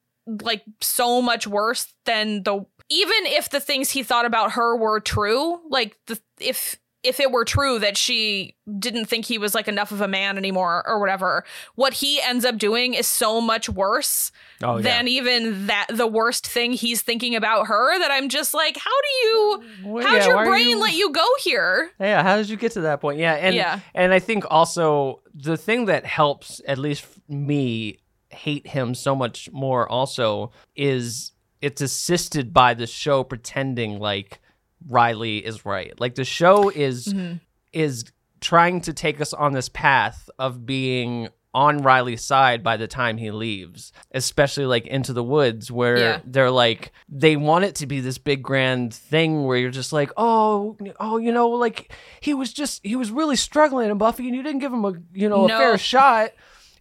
[0.41, 4.99] like so much worse than the even if the things he thought about her were
[4.99, 9.67] true, like the if if it were true that she didn't think he was like
[9.67, 11.43] enough of a man anymore or whatever,
[11.75, 14.31] what he ends up doing is so much worse
[14.63, 14.81] Oh, yeah.
[14.81, 18.89] than even that the worst thing he's thinking about her that I'm just like, how
[18.89, 21.91] do you Well, how'd yeah, your brain you- let you go here?
[21.99, 23.19] Yeah, how did you get to that point?
[23.19, 23.81] Yeah, and Yeah.
[23.93, 27.99] and I think also the thing that helps at least me
[28.31, 31.33] hate him so much more also is
[31.65, 34.39] it's assisted by the show pretending like
[34.87, 35.93] Riley is right.
[35.99, 37.35] Like the show is Mm-hmm.
[37.73, 38.05] is
[38.41, 43.17] trying to take us on this path of being on Riley's side by the time
[43.17, 46.19] he leaves, especially like into the woods where Yeah.
[46.25, 50.11] they're like they want it to be this big grand thing where you're just like,
[50.17, 54.35] "Oh, oh, you know, like he was just he was really struggling and Buffy and
[54.35, 56.31] you didn't give him a, you know, a fair shot."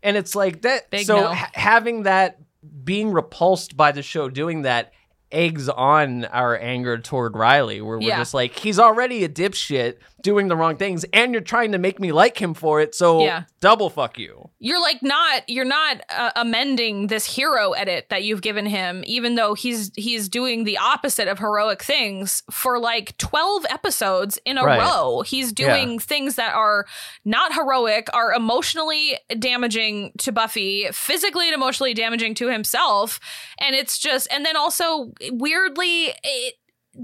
[0.03, 1.28] And it's like that Big so no.
[1.32, 2.39] ha- having that
[2.85, 4.93] being repulsed by the show doing that
[5.32, 8.18] eggs on our anger toward Riley where we're Yeah.
[8.18, 11.99] just like he's already a dipshit doing the wrong things and you're trying to make
[11.99, 13.43] me like him for it so Yeah.
[13.65, 18.43] Double fuck you You're like not you're not uh, amending this hero edit that you've
[18.43, 23.65] given him even though he's he's doing the opposite of heroic things for like 12
[23.71, 24.81] episodes in a Right.
[24.81, 25.23] row.
[25.23, 25.99] He's doing Yeah.
[25.99, 26.85] things that are
[27.25, 33.19] not heroic, are emotionally damaging to Buffy, physically and emotionally damaging to himself,
[33.59, 36.55] and it's just and then also weirdly it,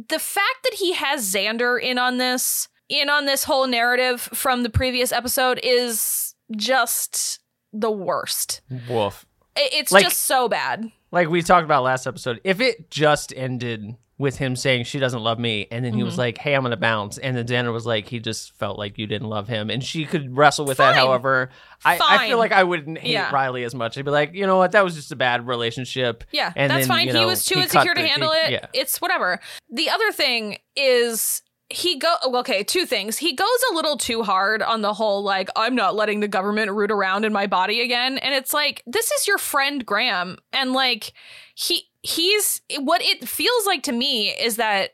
[0.08, 4.62] the fact that he has Xander in on this, in on this whole narrative from
[4.62, 7.40] the previous episode is just
[7.72, 8.60] the worst.
[8.88, 9.24] woof
[9.56, 10.90] It's Like- just so bad.
[11.12, 15.22] like we talked about last episode if it just ended with him saying she doesn't
[15.22, 16.18] love me and then he was Mhm.
[16.18, 19.06] like hey i'm gonna bounce and then Xander was like he just felt like you
[19.06, 21.48] didn't love him and she could wrestle with that however
[21.86, 23.30] I, I feel like i wouldn't hate Yeah.
[23.32, 26.22] riley as much i'd be like you know what that was just a bad relationship
[26.32, 27.06] Yeah, and that's then, fine.
[27.08, 28.50] you he was too he insecure to the- handle he- it.
[28.52, 29.40] yeah It's whatever.
[29.70, 33.18] The other thing is he go okay, two things.
[33.18, 36.72] He goes a little too hard on the whole like I'm not letting the government
[36.72, 40.72] root around in my body again and it's like this is your friend Graham and
[40.72, 41.12] like
[41.54, 44.90] he he's what it feels like to me is that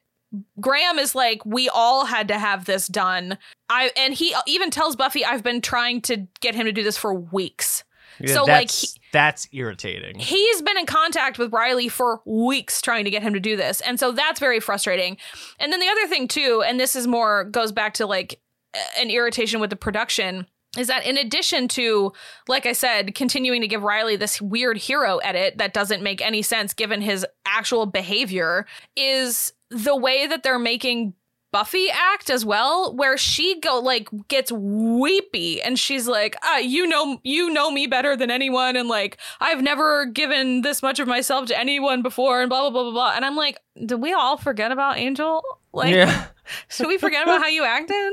[0.61, 3.39] Graham is like, we all had to have this done.
[3.69, 6.99] I and he even tells Buffy, I've been trying to get him to do this
[6.99, 7.85] for weeks.
[8.21, 13.05] Yeah, so like he, that's irritating he's been in contact with Riley for weeks trying
[13.05, 13.81] to get him to do this.
[13.81, 15.17] And so that's very frustrating.
[15.59, 18.41] And then the other thing too, and this is more goes back to like
[18.99, 20.47] an irritation with the production
[20.77, 22.13] is that in addition to
[22.49, 26.43] like I said continuing to give Riley this weird hero edit that doesn't make any
[26.43, 31.15] sense given his actual behavior is the way that they're making
[31.53, 36.87] Buffy act as well, where she go like gets weepy and she's like, ah, you
[36.87, 41.09] know, you know me better than anyone, and like I've never given this much of
[41.09, 43.13] myself to anyone before, and blah blah blah blah blah.
[43.17, 45.43] And I'm like, did we all forget about Angel?
[45.73, 46.27] Like, yeah
[46.69, 48.13] should we forget about how you acted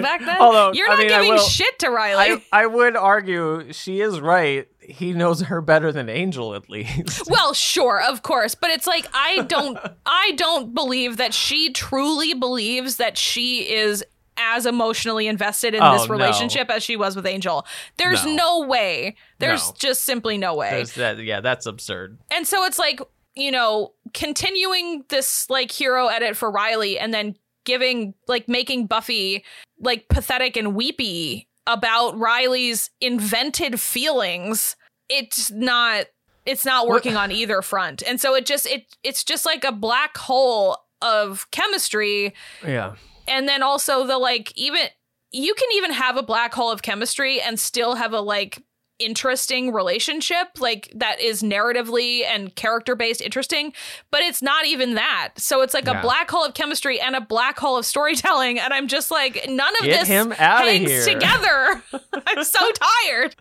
[0.00, 0.40] back then?
[0.40, 2.42] Although, You're I not mean, giving shit to Riley.
[2.52, 7.22] I, I would argue she is right he knows her better than angel at least
[7.30, 12.34] well, sure, of course, but it's like I don't I don't believe that she truly
[12.34, 14.04] believes that she is
[14.38, 16.12] as emotionally invested in Oh, this no.
[16.14, 17.66] relationship as she was with Angel.
[17.96, 18.34] There's No.
[18.60, 19.16] no, way.
[19.38, 19.74] There's No.
[19.78, 20.84] just simply no way.
[20.96, 23.00] That, yeah that's absurd And so it's like,
[23.34, 29.42] you know, continuing this like hero edit for Riley and then giving like making Buffy
[29.80, 34.76] like pathetic and weepy about Riley's invented feelings.
[35.08, 36.06] It's not
[36.44, 38.04] it's not working on either front.
[38.06, 42.32] And so it just it it's just like a black hole of chemistry
[42.66, 42.94] yeah
[43.28, 44.86] and then also the like even
[45.32, 48.62] you can even have a black hole of chemistry and still have a like
[48.98, 53.72] interesting relationship like that is narratively and character based interesting
[54.10, 55.98] but it's not even that so it's like Yeah.
[55.98, 59.44] a black hole of chemistry and a black hole of storytelling and i'm just like
[59.48, 61.04] none of Get this him hangs here.
[61.14, 61.82] together
[62.26, 63.36] i'm so tired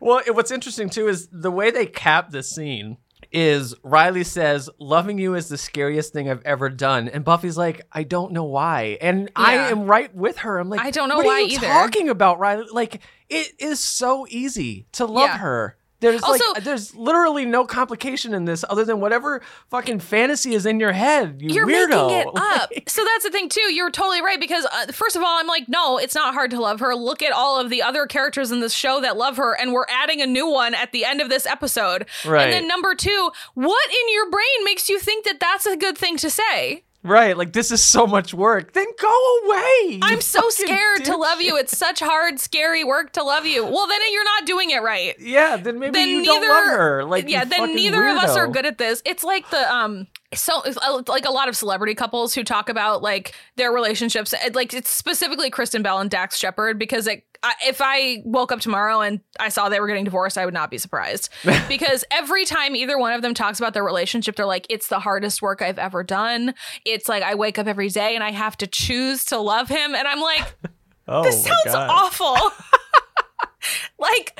[0.00, 2.96] Well, what's interesting too is the way they cap this scene
[3.30, 7.80] is Riley says, "Loving you is the scariest thing I've ever done," and Buffy's like,
[7.90, 10.58] "I don't know why," and I am right with her.
[10.58, 12.66] I'm like, I don't know what why are you either." talking about, Riley?
[12.70, 13.00] Like,
[13.32, 15.38] it is so easy to love Yeah.
[15.38, 15.76] her.
[16.00, 20.66] There's Also- like there's literally no complication in this other than whatever fucking fantasy is
[20.66, 21.36] in your head.
[21.40, 22.08] You You're weirdo.
[22.08, 22.70] making it up.
[22.88, 23.72] so that's the thing too.
[23.72, 26.60] You're totally right because uh, first of all, I'm like, no, it's not hard to
[26.60, 26.96] love her.
[26.96, 29.86] Look at all of the other characters in this show that love her, and we're
[29.88, 32.06] adding a new one at the end of this episode.
[32.26, 32.46] Right.
[32.46, 35.96] And then number two, what in your brain makes you think that that's a good
[35.96, 36.82] thing to say?
[37.04, 38.74] Right, like this is so much work.
[38.74, 39.98] Then go away.
[40.02, 41.56] I'm so scared to love you.
[41.56, 43.64] It's such hard, scary work to love you.
[43.64, 45.18] Well, then you're not doing it right.
[45.18, 47.04] Yeah, then maybe then you neither, don't love her.
[47.04, 49.02] Like yeah, then neither of us are good at this.
[49.04, 53.02] It's like the um, so uh, like a lot of celebrity couples who talk about
[53.02, 54.32] like their relationships.
[54.34, 58.52] uh, Like it's specifically Kristen Bell and Dax Shepard because it, I, if I woke
[58.52, 61.28] up tomorrow and I saw they were getting divorced, I would not be surprised
[61.68, 65.00] because every time either one of them talks about their relationship, they're like, "It's the
[65.00, 66.54] hardest work I've ever done."
[66.84, 69.94] It's like I wake up every day and I have to choose to love him,
[69.94, 70.54] and I'm like,
[71.08, 71.90] Oh, this sounds God.
[71.90, 72.36] awful.
[73.98, 74.38] like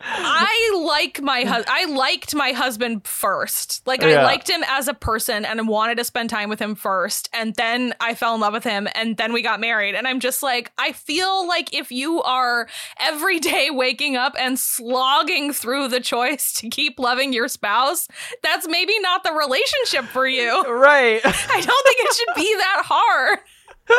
[0.00, 3.86] I like my hus- I liked my husband first.
[3.86, 7.28] Like I liked him as a person and wanted to spend time with him first
[7.32, 10.20] and then I fell in love with him and then we got married and I'm
[10.20, 12.68] just like I feel like if you are
[12.98, 18.06] every day waking up and slogging through the choice to keep loving your spouse,
[18.42, 20.62] that's maybe not the relationship for you.
[20.62, 21.20] Right.
[21.24, 23.40] I don't think it should be that hard.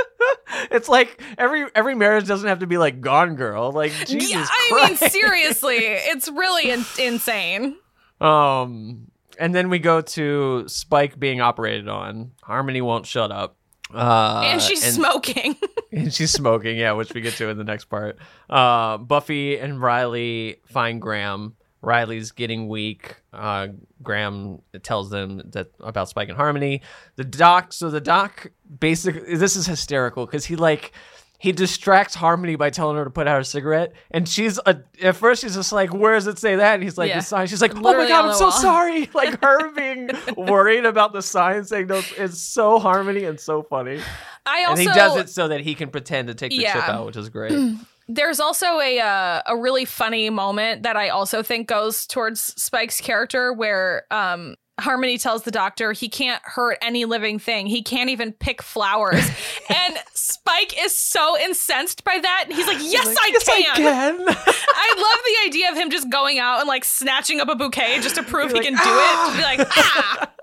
[0.72, 3.72] It's like every every marriage doesn't have to be like Gone Girl.
[3.72, 7.78] Like Jesus yeah, I mean seriously, it's really in- insane.
[8.20, 9.10] Um,
[9.40, 12.32] and then we go to Spike being operated on.
[12.42, 13.56] Harmony won't shut up.
[13.94, 15.56] Uh, and she's smoking.
[15.92, 18.18] and she's smoking, yeah, which we get to in the next part.
[18.50, 21.56] Uh, Buffy and Riley find Graham.
[21.82, 23.16] Riley's getting weak.
[23.32, 23.70] Uh,
[24.04, 26.82] Graham tells them that about Spike and Harmony.
[27.16, 30.92] The doc, so the doc basically, this is hysterical because he like
[31.38, 35.16] he distracts Harmony by telling her to put out her cigarette, and she's a, at
[35.16, 37.20] first she's just like, "Where does it say that?" And he's like, Yeah.
[37.20, 38.52] "The sign." She's like, "Oh my god, I'm so wall.
[38.52, 43.64] sorry." Like her being worried about the sign saying those is so Harmony and so
[43.64, 44.02] funny.
[44.46, 46.76] I and also he does it so that he can pretend to take the chip
[46.90, 47.54] out, which is great.
[48.12, 53.00] There's also a uh, a really funny moment that I also think goes towards Spike's
[53.00, 57.68] character where um Harmony tells the doctor he can't hurt any living thing.
[57.68, 59.30] He can't even pick flowers.
[59.70, 62.46] and Spike is so incensed by that.
[62.50, 64.20] He's like, "Yes, like, I "Yes, I can." can.
[64.28, 68.00] I love the idea of him just going out and like snatching up a bouquet
[68.02, 69.32] just to prove he like, can do it.
[69.32, 70.32] To be like, "Ah!"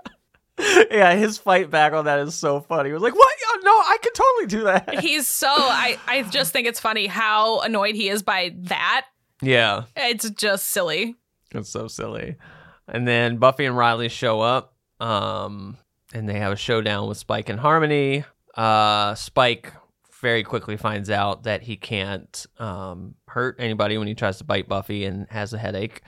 [0.90, 2.88] yeah, his fight back on that is so funny.
[2.90, 3.32] He was like, "What?
[3.62, 7.60] No, I could totally do that." He's so I I just think it's funny how
[7.60, 9.06] annoyed he is by that.
[9.42, 11.14] Yeah, It's just silly.
[11.54, 12.36] it's so silly.
[12.88, 15.76] And then Buffy and Riley show up, um,
[16.14, 18.24] and they have a showdown with Spike and Harmony.
[18.54, 19.72] Uh, Spike
[20.22, 24.68] very quickly finds out that he can't um, hurt anybody when he tries to bite
[24.68, 26.00] Buffy and has a headache.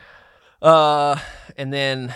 [0.62, 1.18] Uh,
[1.58, 2.14] and then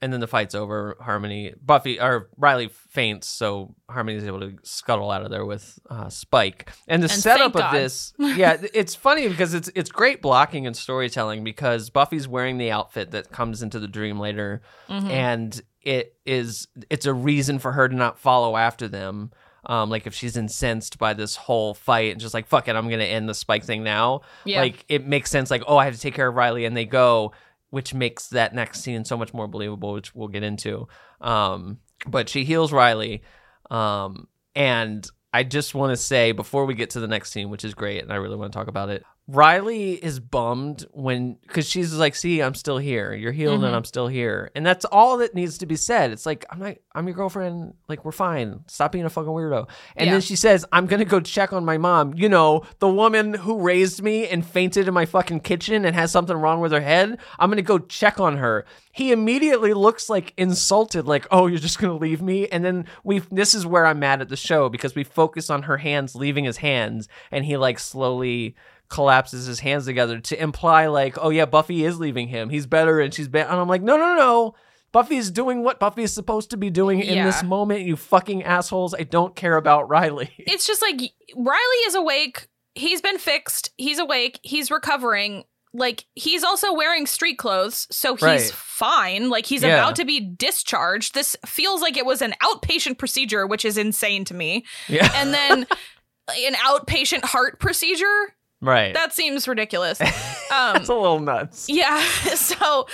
[0.00, 0.96] and then the fight's over.
[1.00, 5.78] Harmony, Buffy, or Riley faints, so Harmony is able to scuttle out of there with
[5.90, 6.70] uh, Spike.
[6.86, 10.76] And the And setup of this, yeah, it's funny because it's it's great blocking and
[10.76, 15.10] storytelling because Buffy's wearing the outfit that comes into the dream later, Mhm.
[15.10, 19.30] and it is it's a reason for her to not follow after them.
[19.66, 22.88] Um, like if she's incensed by this whole fight and just like fuck it, I'm
[22.88, 24.20] gonna end the Spike thing now.
[24.44, 24.60] Yeah.
[24.60, 25.50] Like it makes sense.
[25.50, 27.32] Like oh, I have to take care of Riley, and they go,
[27.70, 30.88] which makes that next scene so much more believable, which we'll get into.
[31.20, 33.22] Um, but she heals Riley,
[33.70, 37.64] um, and I just want to say before we get to the next scene, which
[37.64, 39.04] is great, and I really want to talk about it.
[39.30, 43.12] Riley is bummed when because she's like, "See, I'm still here.
[43.12, 43.66] You're healed, Mhm.
[43.66, 46.12] and I'm still here." And that's all that needs to be said.
[46.12, 46.76] It's like, "I'm not.
[46.94, 47.74] I'm your girlfriend.
[47.88, 48.60] Like, we're fine.
[48.68, 50.12] Stop being a fucking weirdo." And Yeah.
[50.12, 52.14] then she says, "I'm gonna go check on my mom.
[52.16, 56.10] You know, the woman who raised me and fainted in my fucking kitchen and has
[56.10, 57.18] something wrong with her head.
[57.38, 61.78] I'm gonna go check on her." He immediately looks like insulted, like, "Oh, you're just
[61.78, 63.18] gonna leave me?" And then we.
[63.30, 66.44] This is where I'm mad at the show because we focus on her hands leaving
[66.44, 68.56] his hands, and he like slowly
[68.88, 72.48] collapses his hands together to imply like, oh yeah, Buffy is leaving him.
[72.50, 73.48] He's better and she's better.
[73.50, 74.54] And I'm like, no, no, no, no.
[74.90, 77.82] Buffy's doing what Buffy is supposed to be doing in this moment.
[77.82, 78.94] You fucking assholes.
[78.94, 80.30] I don't care about Riley.
[80.38, 80.98] It's just like
[81.36, 82.48] Riley is awake.
[82.74, 83.70] He's been fixed.
[83.76, 84.40] He's awake.
[84.42, 85.44] He's recovering.
[85.74, 88.40] Like he's also wearing street clothes, so he's Right.
[88.54, 89.28] fine.
[89.28, 89.74] Like he's Yeah.
[89.74, 91.12] about to be discharged.
[91.12, 94.64] This feels like it was an outpatient procedure, which is insane to me.
[94.88, 95.10] Yeah.
[95.14, 95.66] And then
[96.46, 98.34] an outpatient heart procedure.
[98.60, 98.94] Right.
[98.94, 100.00] That seems ridiculous.
[100.50, 101.66] Um, That's a little nuts.
[101.68, 102.02] yeah.
[102.34, 102.86] So,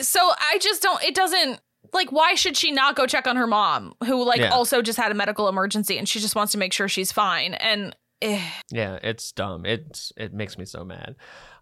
[0.00, 1.00] so I just don't.
[1.04, 1.60] It doesn't.
[1.92, 4.48] Like, why should she not go check on her mom, who like Yeah.
[4.50, 7.54] also just had a medical emergency, and she just wants to make sure she's fine?
[7.54, 8.42] And eh,
[8.72, 9.64] Yeah, it's dumb.
[9.64, 11.14] It's it makes me so mad.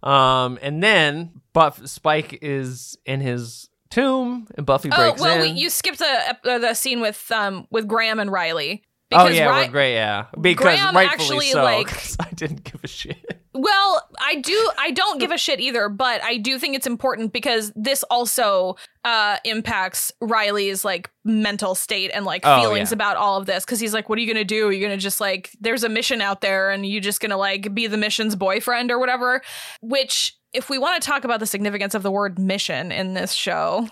[0.03, 5.41] Um, and then Buff Spike is in his tomb, and Buffy Oh well, in.
[5.43, 8.83] we, you skipped the uh, the scene with um with Graham and Riley.
[9.17, 9.95] Oh yeah, Ri- we're great.
[9.95, 11.63] Yeah, because Graham rightfully actually, so.
[11.63, 11.91] like-
[12.21, 13.41] I didn't give a shit.
[13.57, 14.71] Well, I do.
[14.79, 18.75] I don't give a shit either, but I do think it's important because this also
[19.05, 22.95] uh, impacts Riley's like mental state and like Oh, feelings yeah.
[22.97, 23.65] about all of this.
[23.65, 24.67] Because he's like, "What are you gonna do?
[24.67, 27.73] Are you gonna just like there's a mission out there, and you just gonna like
[27.73, 29.41] be the mission's boyfriend or whatever?"
[29.81, 33.33] Which, if we want to talk about the significance of the word mission in this
[33.33, 33.87] show,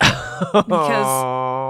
[0.53, 1.07] because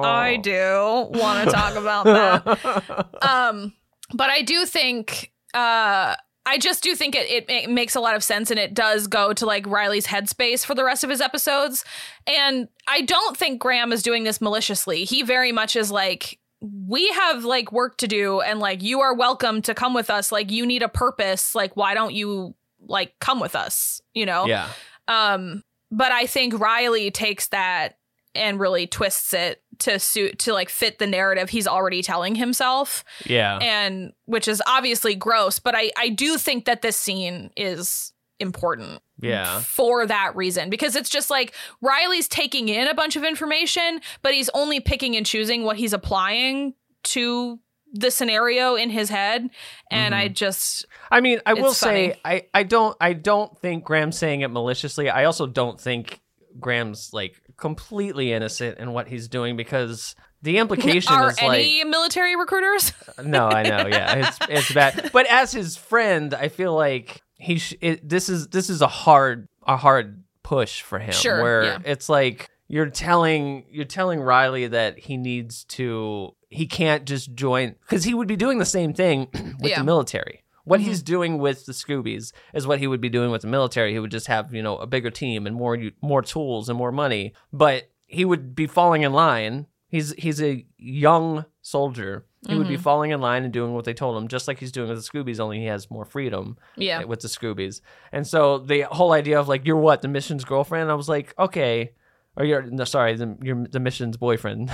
[0.06, 3.08] I do want to talk about that.
[3.22, 3.74] um,
[4.14, 6.16] but I do think uh
[6.46, 9.08] I just do think it, it, it makes a lot of sense and it does
[9.08, 11.86] go to like Riley's headspace for the rest of his episodes.
[12.28, 15.06] And I don't think Graham is doing this maliciously.
[15.06, 19.14] He very much is like, we have like work to do and like you are
[19.14, 20.34] welcome to come with us.
[20.34, 21.56] Like you need a purpose.
[21.56, 22.56] Like, why don't you
[22.88, 24.02] like come with us?
[24.14, 24.46] You know?
[24.46, 24.68] Yeah.
[25.08, 27.98] Um, but I think Riley takes that
[28.36, 33.04] and really twists it to suit to like fit the narrative he's already telling himself
[33.28, 33.60] Yeah.
[33.62, 39.02] and which is obviously gross but i i do think that this scene is important
[39.22, 39.60] Yeah.
[39.60, 44.34] for that reason because it's just like riley's taking in a bunch of information but
[44.34, 46.74] he's only picking and choosing what he's applying
[47.04, 47.60] to
[47.94, 49.50] the scenario in his head
[49.92, 50.34] and i mm-hmm.
[50.34, 52.20] just I mean, I will It's say.
[52.26, 55.12] I, I don't I don't think Graham's saying it maliciously.
[55.12, 56.22] I also don't think
[56.60, 61.84] Graham's like completely innocent in what he's doing because the implication are is like any
[61.84, 65.12] military recruiters uh, no, I know, yeah, it's it's bad.
[65.14, 68.88] But as his friend, I feel like he sh- it, this is this is a
[68.88, 71.14] hard a hard push for him.
[71.14, 71.78] Sure, where yeah.
[71.86, 77.76] it's like you're telling you're telling Riley that he needs to he can't just join
[77.82, 79.28] because he would be doing the same thing
[79.60, 79.80] with Yeah.
[79.80, 80.44] the military.
[80.66, 83.92] What he's doing with the Scoobies is what he would be doing with the military.
[83.92, 86.92] He would just have you know a bigger team and more more tools and more
[86.92, 89.68] money, but he would be falling in line.
[89.90, 92.26] He's he's a young soldier.
[92.48, 92.82] He would be Mhm.
[92.82, 95.10] falling in line and doing what they told him, just like he's doing with the
[95.10, 95.40] Scoobies.
[95.40, 96.58] Only he has more freedom.
[96.76, 97.04] Yeah.
[97.06, 97.80] with the Scoobies.
[98.12, 100.92] And so the whole idea of like you're what the mission's girlfriend.
[100.92, 101.92] I was like, okay,
[102.36, 104.72] or you're no, sorry, the, you're the mission's boyfriend.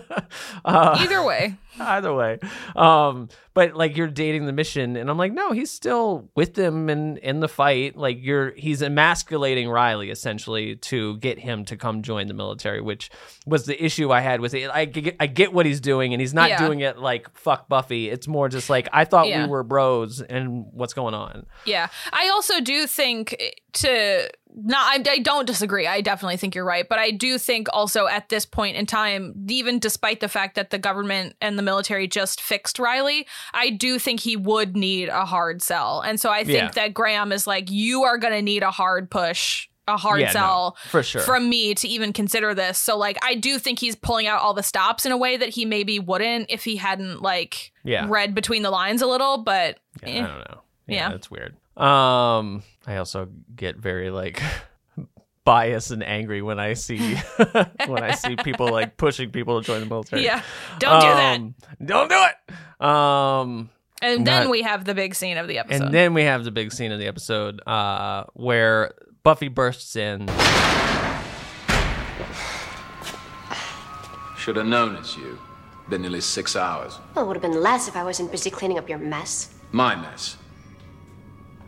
[0.64, 2.38] uh, either way either way
[2.76, 6.88] um but like you're dating the mission and i'm like no he's still with them
[6.90, 12.02] in in the fight like you're he's emasculating riley essentially to get him to come
[12.02, 13.10] join the military which
[13.46, 16.20] was the issue i had with it i get, I get what he's doing and
[16.20, 16.64] he's not Yeah.
[16.66, 19.44] doing it like fuck buffy it's more just like i thought Yeah.
[19.44, 21.88] we were bros and what's going on Yeah.
[22.12, 23.36] I also do think
[23.74, 25.86] to not I, I don't disagree.
[25.88, 29.34] I definitely think you're right, but I do think also at this point in time,
[29.48, 33.98] even despite the fact that the government and the military just fixed Riley, I do
[33.98, 36.00] think he would need a hard sell.
[36.00, 36.70] And so I think Yeah.
[36.70, 40.28] that Graham is like you are going to need a hard push a hard Yeah,
[40.28, 41.20] no, sell for sure.
[41.20, 42.78] from me to even consider this.
[42.78, 45.50] So like I do think he's pulling out all the stops in a way that
[45.50, 48.06] he maybe wouldn't if he hadn't like Yeah.
[48.08, 50.18] read between the lines a little, but yeah, eh.
[50.24, 51.08] i don't know yeah, Yeah.
[51.10, 54.40] that's weird um i also get very like
[55.44, 57.16] biased and angry when i see
[57.86, 60.42] when i see people like pushing people to join the military Yeah.
[60.78, 61.34] Don't do that.
[61.36, 63.70] Um, don't do it um
[64.02, 65.82] And then not- we have the big scene of the episode.
[65.86, 70.28] and then we have the big scene of the episode uh where buffy bursts in
[74.38, 75.38] Should have known it's you.
[75.88, 76.98] Been nearly six hours.
[77.14, 79.54] Well, it would have been less if I wasn't busy cleaning up your mess.
[79.72, 80.36] My mess.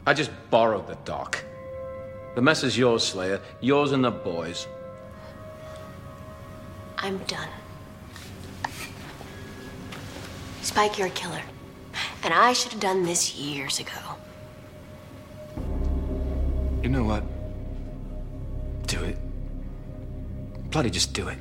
[0.07, 1.43] I just borrowed the doc.
[2.37, 3.41] The mess is yours, Slayer.
[3.63, 4.69] Yours and the boys.
[6.99, 7.49] I'm done.
[10.61, 11.41] Spike, you're a killer.
[12.23, 13.93] And I should have done this years ago.
[16.83, 17.25] You know what?
[18.87, 19.17] Do it.
[20.71, 21.39] Bloody just do it.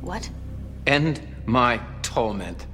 [0.00, 0.30] What?
[0.86, 2.68] End my torment.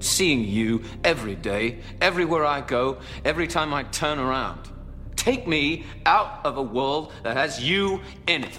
[0.00, 4.70] Seeing you every day, everywhere I go, every time I turn around.
[5.16, 8.58] Take me out of a world that has you in it.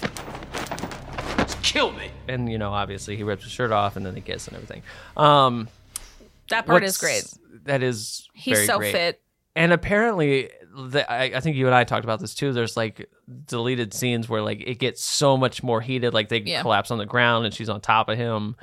[1.38, 2.10] Just kill me.
[2.28, 4.82] and you know obviously he rips his shirt off and then they kiss and everything
[5.18, 5.68] um
[6.50, 7.24] that part is great.
[7.66, 8.92] that is He's very so great.
[8.94, 9.22] fit.
[9.56, 13.08] and apparently the, I, I think you and i talked about this too there's like
[13.48, 16.62] deleted scenes where like it gets so much more heated like they Yeah.
[16.62, 18.56] collapse on the ground and she's on top of him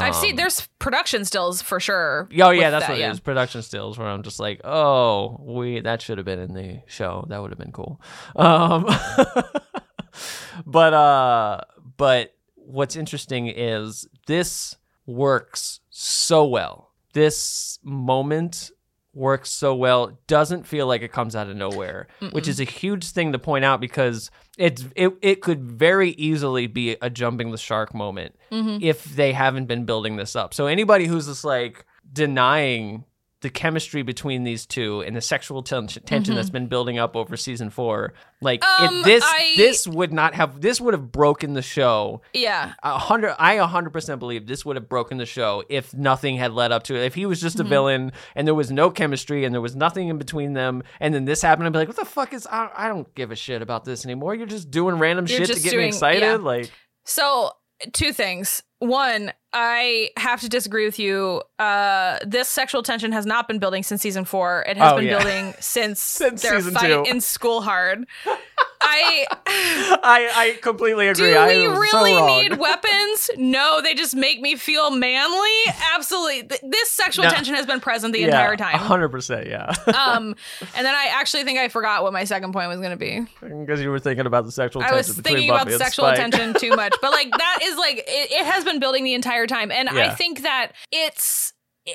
[0.00, 2.28] I've seen Um, there's production stills for sure.
[2.40, 3.08] Oh yeah, that's that, what yeah.
[3.08, 3.20] it is.
[3.20, 7.26] Production stills where I'm just like, oh, we that should have been in the show.
[7.28, 8.00] That would have been cool.
[8.36, 8.84] Um,
[10.66, 11.60] but uh,
[11.96, 14.76] but what's interesting is this
[15.06, 16.90] works so well.
[17.12, 18.70] This moment
[19.14, 20.06] works so well.
[20.06, 23.38] It doesn't feel like it comes out of nowhere, which is a huge thing to
[23.38, 28.34] point out because it's it it could very easily be a jumping the shark moment
[28.50, 28.82] Mhm.
[28.82, 30.54] if they haven't been building this up.
[30.54, 33.04] So anybody who's just like denying
[33.42, 36.36] the chemistry between these two and the sexual ten- tension Mhm.
[36.36, 40.34] that's been building up over season 4 like Um, if this I- this would not
[40.34, 42.72] have this would have broken the show Yeah.
[42.82, 46.36] a hundred i a hundred percent believe this would have broken the show if nothing
[46.38, 47.68] had led up to it if he was just a Mhm.
[47.68, 51.24] villain and there was no chemistry and there was nothing in between them and then
[51.24, 53.60] this happened i'd be like what the fuck is i, I don't give a shit
[53.62, 56.36] about this anymore you're just doing random You're shit to get me excited yeah.
[56.36, 56.70] like
[57.04, 57.50] So,
[57.92, 58.62] two things.
[58.86, 61.42] One, I have to disagree with you.
[61.58, 64.64] Uh, this sexual tension has not been building since season four.
[64.66, 65.18] It has Oh, been yeah.
[65.18, 67.04] building since, Since their fight two.
[67.08, 68.06] in School Hard.
[68.84, 72.26] I i i completely agree do I we so really wrong.
[72.26, 73.30] need weapons?
[73.36, 75.48] No, they just make me feel manly.
[75.94, 77.30] Absolutely, Th- this sexual No.
[77.30, 78.78] tension has been present the yeah, entire time.
[78.80, 79.66] 100% yeah
[79.96, 80.34] um,
[80.74, 83.20] and then I actually think I forgot what my second point was going to be.
[83.40, 86.70] because you were thinking about the sexual I was thinking about the sexual tension too
[86.74, 89.88] much, but like that is like it, it has been building the entire time, and
[89.88, 91.52] I think that it's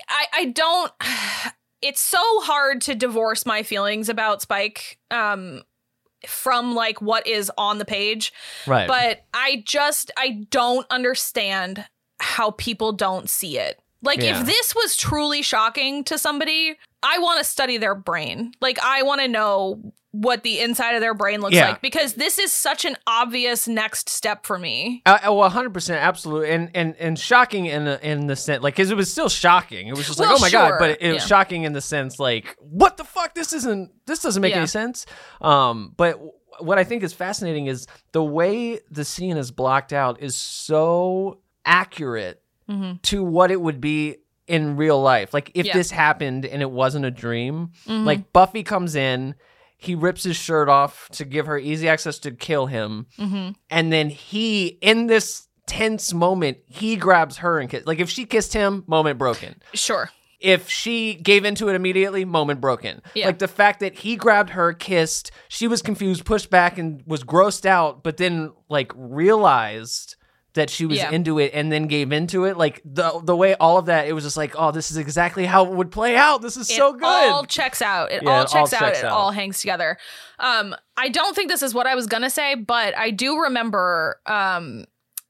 [0.09, 0.91] I I don't.
[1.79, 5.61] It's so hard to divorce my feelings about Spike um
[6.25, 8.33] from like what is on the page,
[8.65, 8.87] Right.
[8.87, 11.85] But I just I don't understand
[12.19, 13.79] how people don't see it.
[14.01, 14.39] Like Yeah.
[14.41, 18.51] if this was truly shocking to somebody, I want to study their brain.
[18.61, 21.69] Like I want to know what the inside of their brain looks Yeah.
[21.69, 25.03] like because this is such an obvious next step for me.
[25.05, 28.63] Uh, uh, well, hundred percent, absolutely, and and and shocking in the in the sense,
[28.63, 29.87] like, because it was still shocking.
[29.87, 32.19] It was just like, oh my god, but it, it was shocking in the sense,
[32.19, 33.35] like, what the fuck?
[33.35, 33.91] This isn't.
[34.07, 34.59] This doesn't make Yeah.
[34.59, 35.05] any sense.
[35.39, 36.31] Um, but w-
[36.61, 41.41] what I think is fascinating is the way the scene is blocked out is so
[41.63, 43.01] accurate Mhm.
[43.03, 44.15] to what it would be
[44.47, 45.33] in real life.
[45.33, 45.73] Like if Yeah.
[45.73, 48.05] this happened and it wasn't a dream, Mhm.
[48.05, 49.35] like Buffy comes in,
[49.77, 53.55] he rips his shirt off to give her easy access to kill him, Mhm.
[53.69, 57.85] and then he in this tense moment he grabs her and kiss.
[57.85, 59.61] Like if she kissed him, moment broken.
[59.73, 60.09] Sure.
[60.39, 63.01] If she gave into it immediately, moment broken.
[63.15, 63.25] Yeah.
[63.25, 67.23] Like the fact that he grabbed her, kissed, she was confused, pushed back, and was
[67.23, 70.15] grossed out, but then like realized
[70.57, 71.09] that she was Yeah.
[71.11, 72.57] into it and then gave into it.
[72.57, 75.45] Like the the way all of that, it was just like, oh, this is exactly
[75.45, 76.41] how it would play out.
[76.41, 77.05] This is so it good.
[77.05, 78.11] all checks out.
[78.11, 78.79] It Yeah, all it all checks out.
[78.79, 79.11] checks it out.
[79.13, 79.97] all hangs together.
[80.39, 84.19] Um, I don't think this is what I was gonna say, but I do remember.
[84.25, 84.85] Um,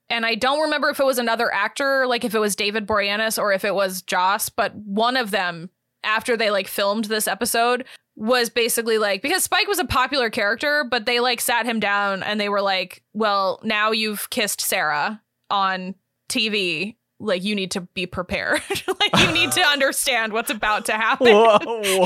[0.09, 3.37] and I don't remember if it was another actor, like if it was David Boreanaz
[3.37, 5.69] or if it was Joss, but one of them
[6.03, 7.83] after they like filmed this episode
[8.17, 12.23] was basically like because Spike was a popular character, but they like sat him down
[12.23, 15.93] and they were like, "Well, now you've kissed Sarah on
[16.27, 16.95] TV.
[17.19, 18.61] Like you need to be prepared.
[18.99, 21.59] like you need to understand what's about to happen." Whoa,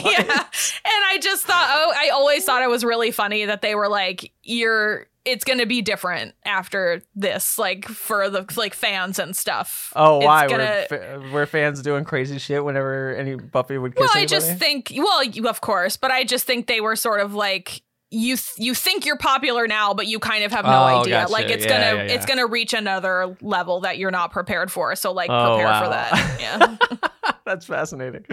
[0.06, 0.44] yeah.
[0.44, 3.88] And I just thought, oh, I always thought it was really funny that they were
[3.88, 9.94] like, "You're." It's gonna be different after this, like for the like fans and stuff.
[9.96, 10.48] Oh, It's why?
[10.48, 14.26] gonna- Were, fa- were fans doing crazy shit whenever any Buffy would kiss well, I
[14.26, 17.84] just think, well, you, of course, but I just think they were sort of like
[18.10, 18.36] you.
[18.36, 21.22] Th- you think you're popular now, but you kind of have no Oh, idea.
[21.22, 21.32] gotcha.
[21.32, 22.14] Like it's Yeah, gonna, yeah, yeah.
[22.16, 24.96] it's gonna reach another level that you're not prepared for.
[24.96, 25.84] So like, Oh, prepare wow.
[25.84, 26.38] for that.
[27.22, 27.32] Yeah.
[27.46, 28.26] That's fascinating.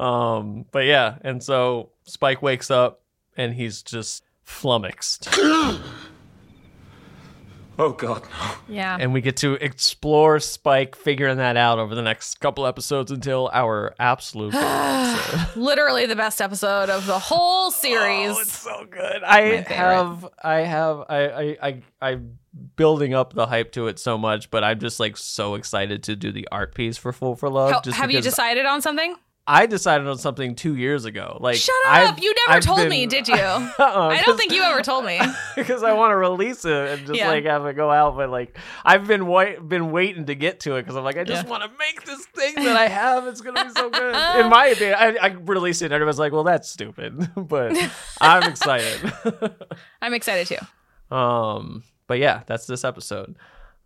[0.00, 3.02] Um, but yeah, and so Spike wakes up
[3.36, 5.28] and he's just flummoxed.
[7.78, 8.54] Oh, God, no.
[8.68, 8.96] yeah.
[8.98, 13.50] and we get to explore Spike figuring that out over the next couple episodes until
[13.52, 14.54] our absolute
[15.56, 18.30] Literally the best episode of the whole oh, series.
[18.30, 19.22] Oh, it's so good.
[19.22, 22.38] I have, I have, I, I, I, I'm
[22.76, 26.16] building up the hype to it so much, but I'm just like so excited to
[26.16, 27.72] do the art piece for Fool for Love.
[27.72, 29.16] How- just have you decided on something?
[29.48, 31.38] I decided on something two years ago.
[31.40, 32.20] Like, Shut I've- up!
[32.22, 33.34] you never I've told been- me, did you?
[33.36, 35.20] Uh-uh, I don't think you ever told me.
[35.56, 37.28] because I want to release it and just Yeah.
[37.28, 38.16] like have it go out.
[38.16, 41.22] But like I've been wait- been waiting to get to it because I'm like I
[41.24, 41.50] just Yeah.
[41.50, 43.26] want to make this thing that I have.
[43.28, 44.14] It's gonna be so good.
[44.40, 47.76] In my opinion, I, I released it and everyone's like, "Well, that's stupid," but
[48.20, 49.12] I'm excited.
[50.02, 51.14] I'm excited too.
[51.16, 53.36] um, but yeah, that's this episode.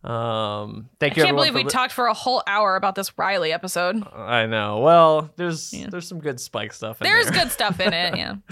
[0.03, 1.22] Um, thank I you.
[1.22, 4.03] I can't believe we li- talked for a whole hour about this Riley episode.
[4.14, 4.78] I know.
[4.78, 7.01] Well, there's there's some good Spike stuff.
[7.03, 7.42] In There's there.
[7.44, 8.36] good stuff in it, yeah.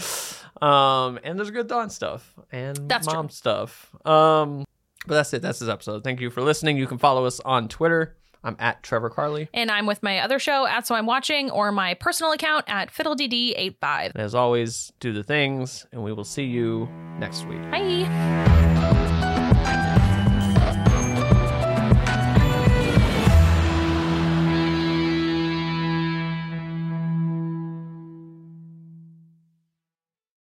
[0.61, 3.15] Um, and there's good Dawn stuff and That's true.
[3.17, 3.95] mom stuff.
[4.05, 4.65] Um,
[5.07, 5.41] but that's it.
[5.41, 6.03] That's this episode.
[6.03, 6.77] Thank you for listening.
[6.77, 8.17] You can follow us on Twitter.
[8.43, 9.49] I'm at Trevor Carley.
[9.55, 12.93] And I'm with my other show at So I'm Watching or my personal account at
[12.93, 14.07] FiddleDD85.
[14.15, 16.89] And as always, do the things, and we will see you
[17.21, 17.61] next week.
[17.71, 18.88] Bye.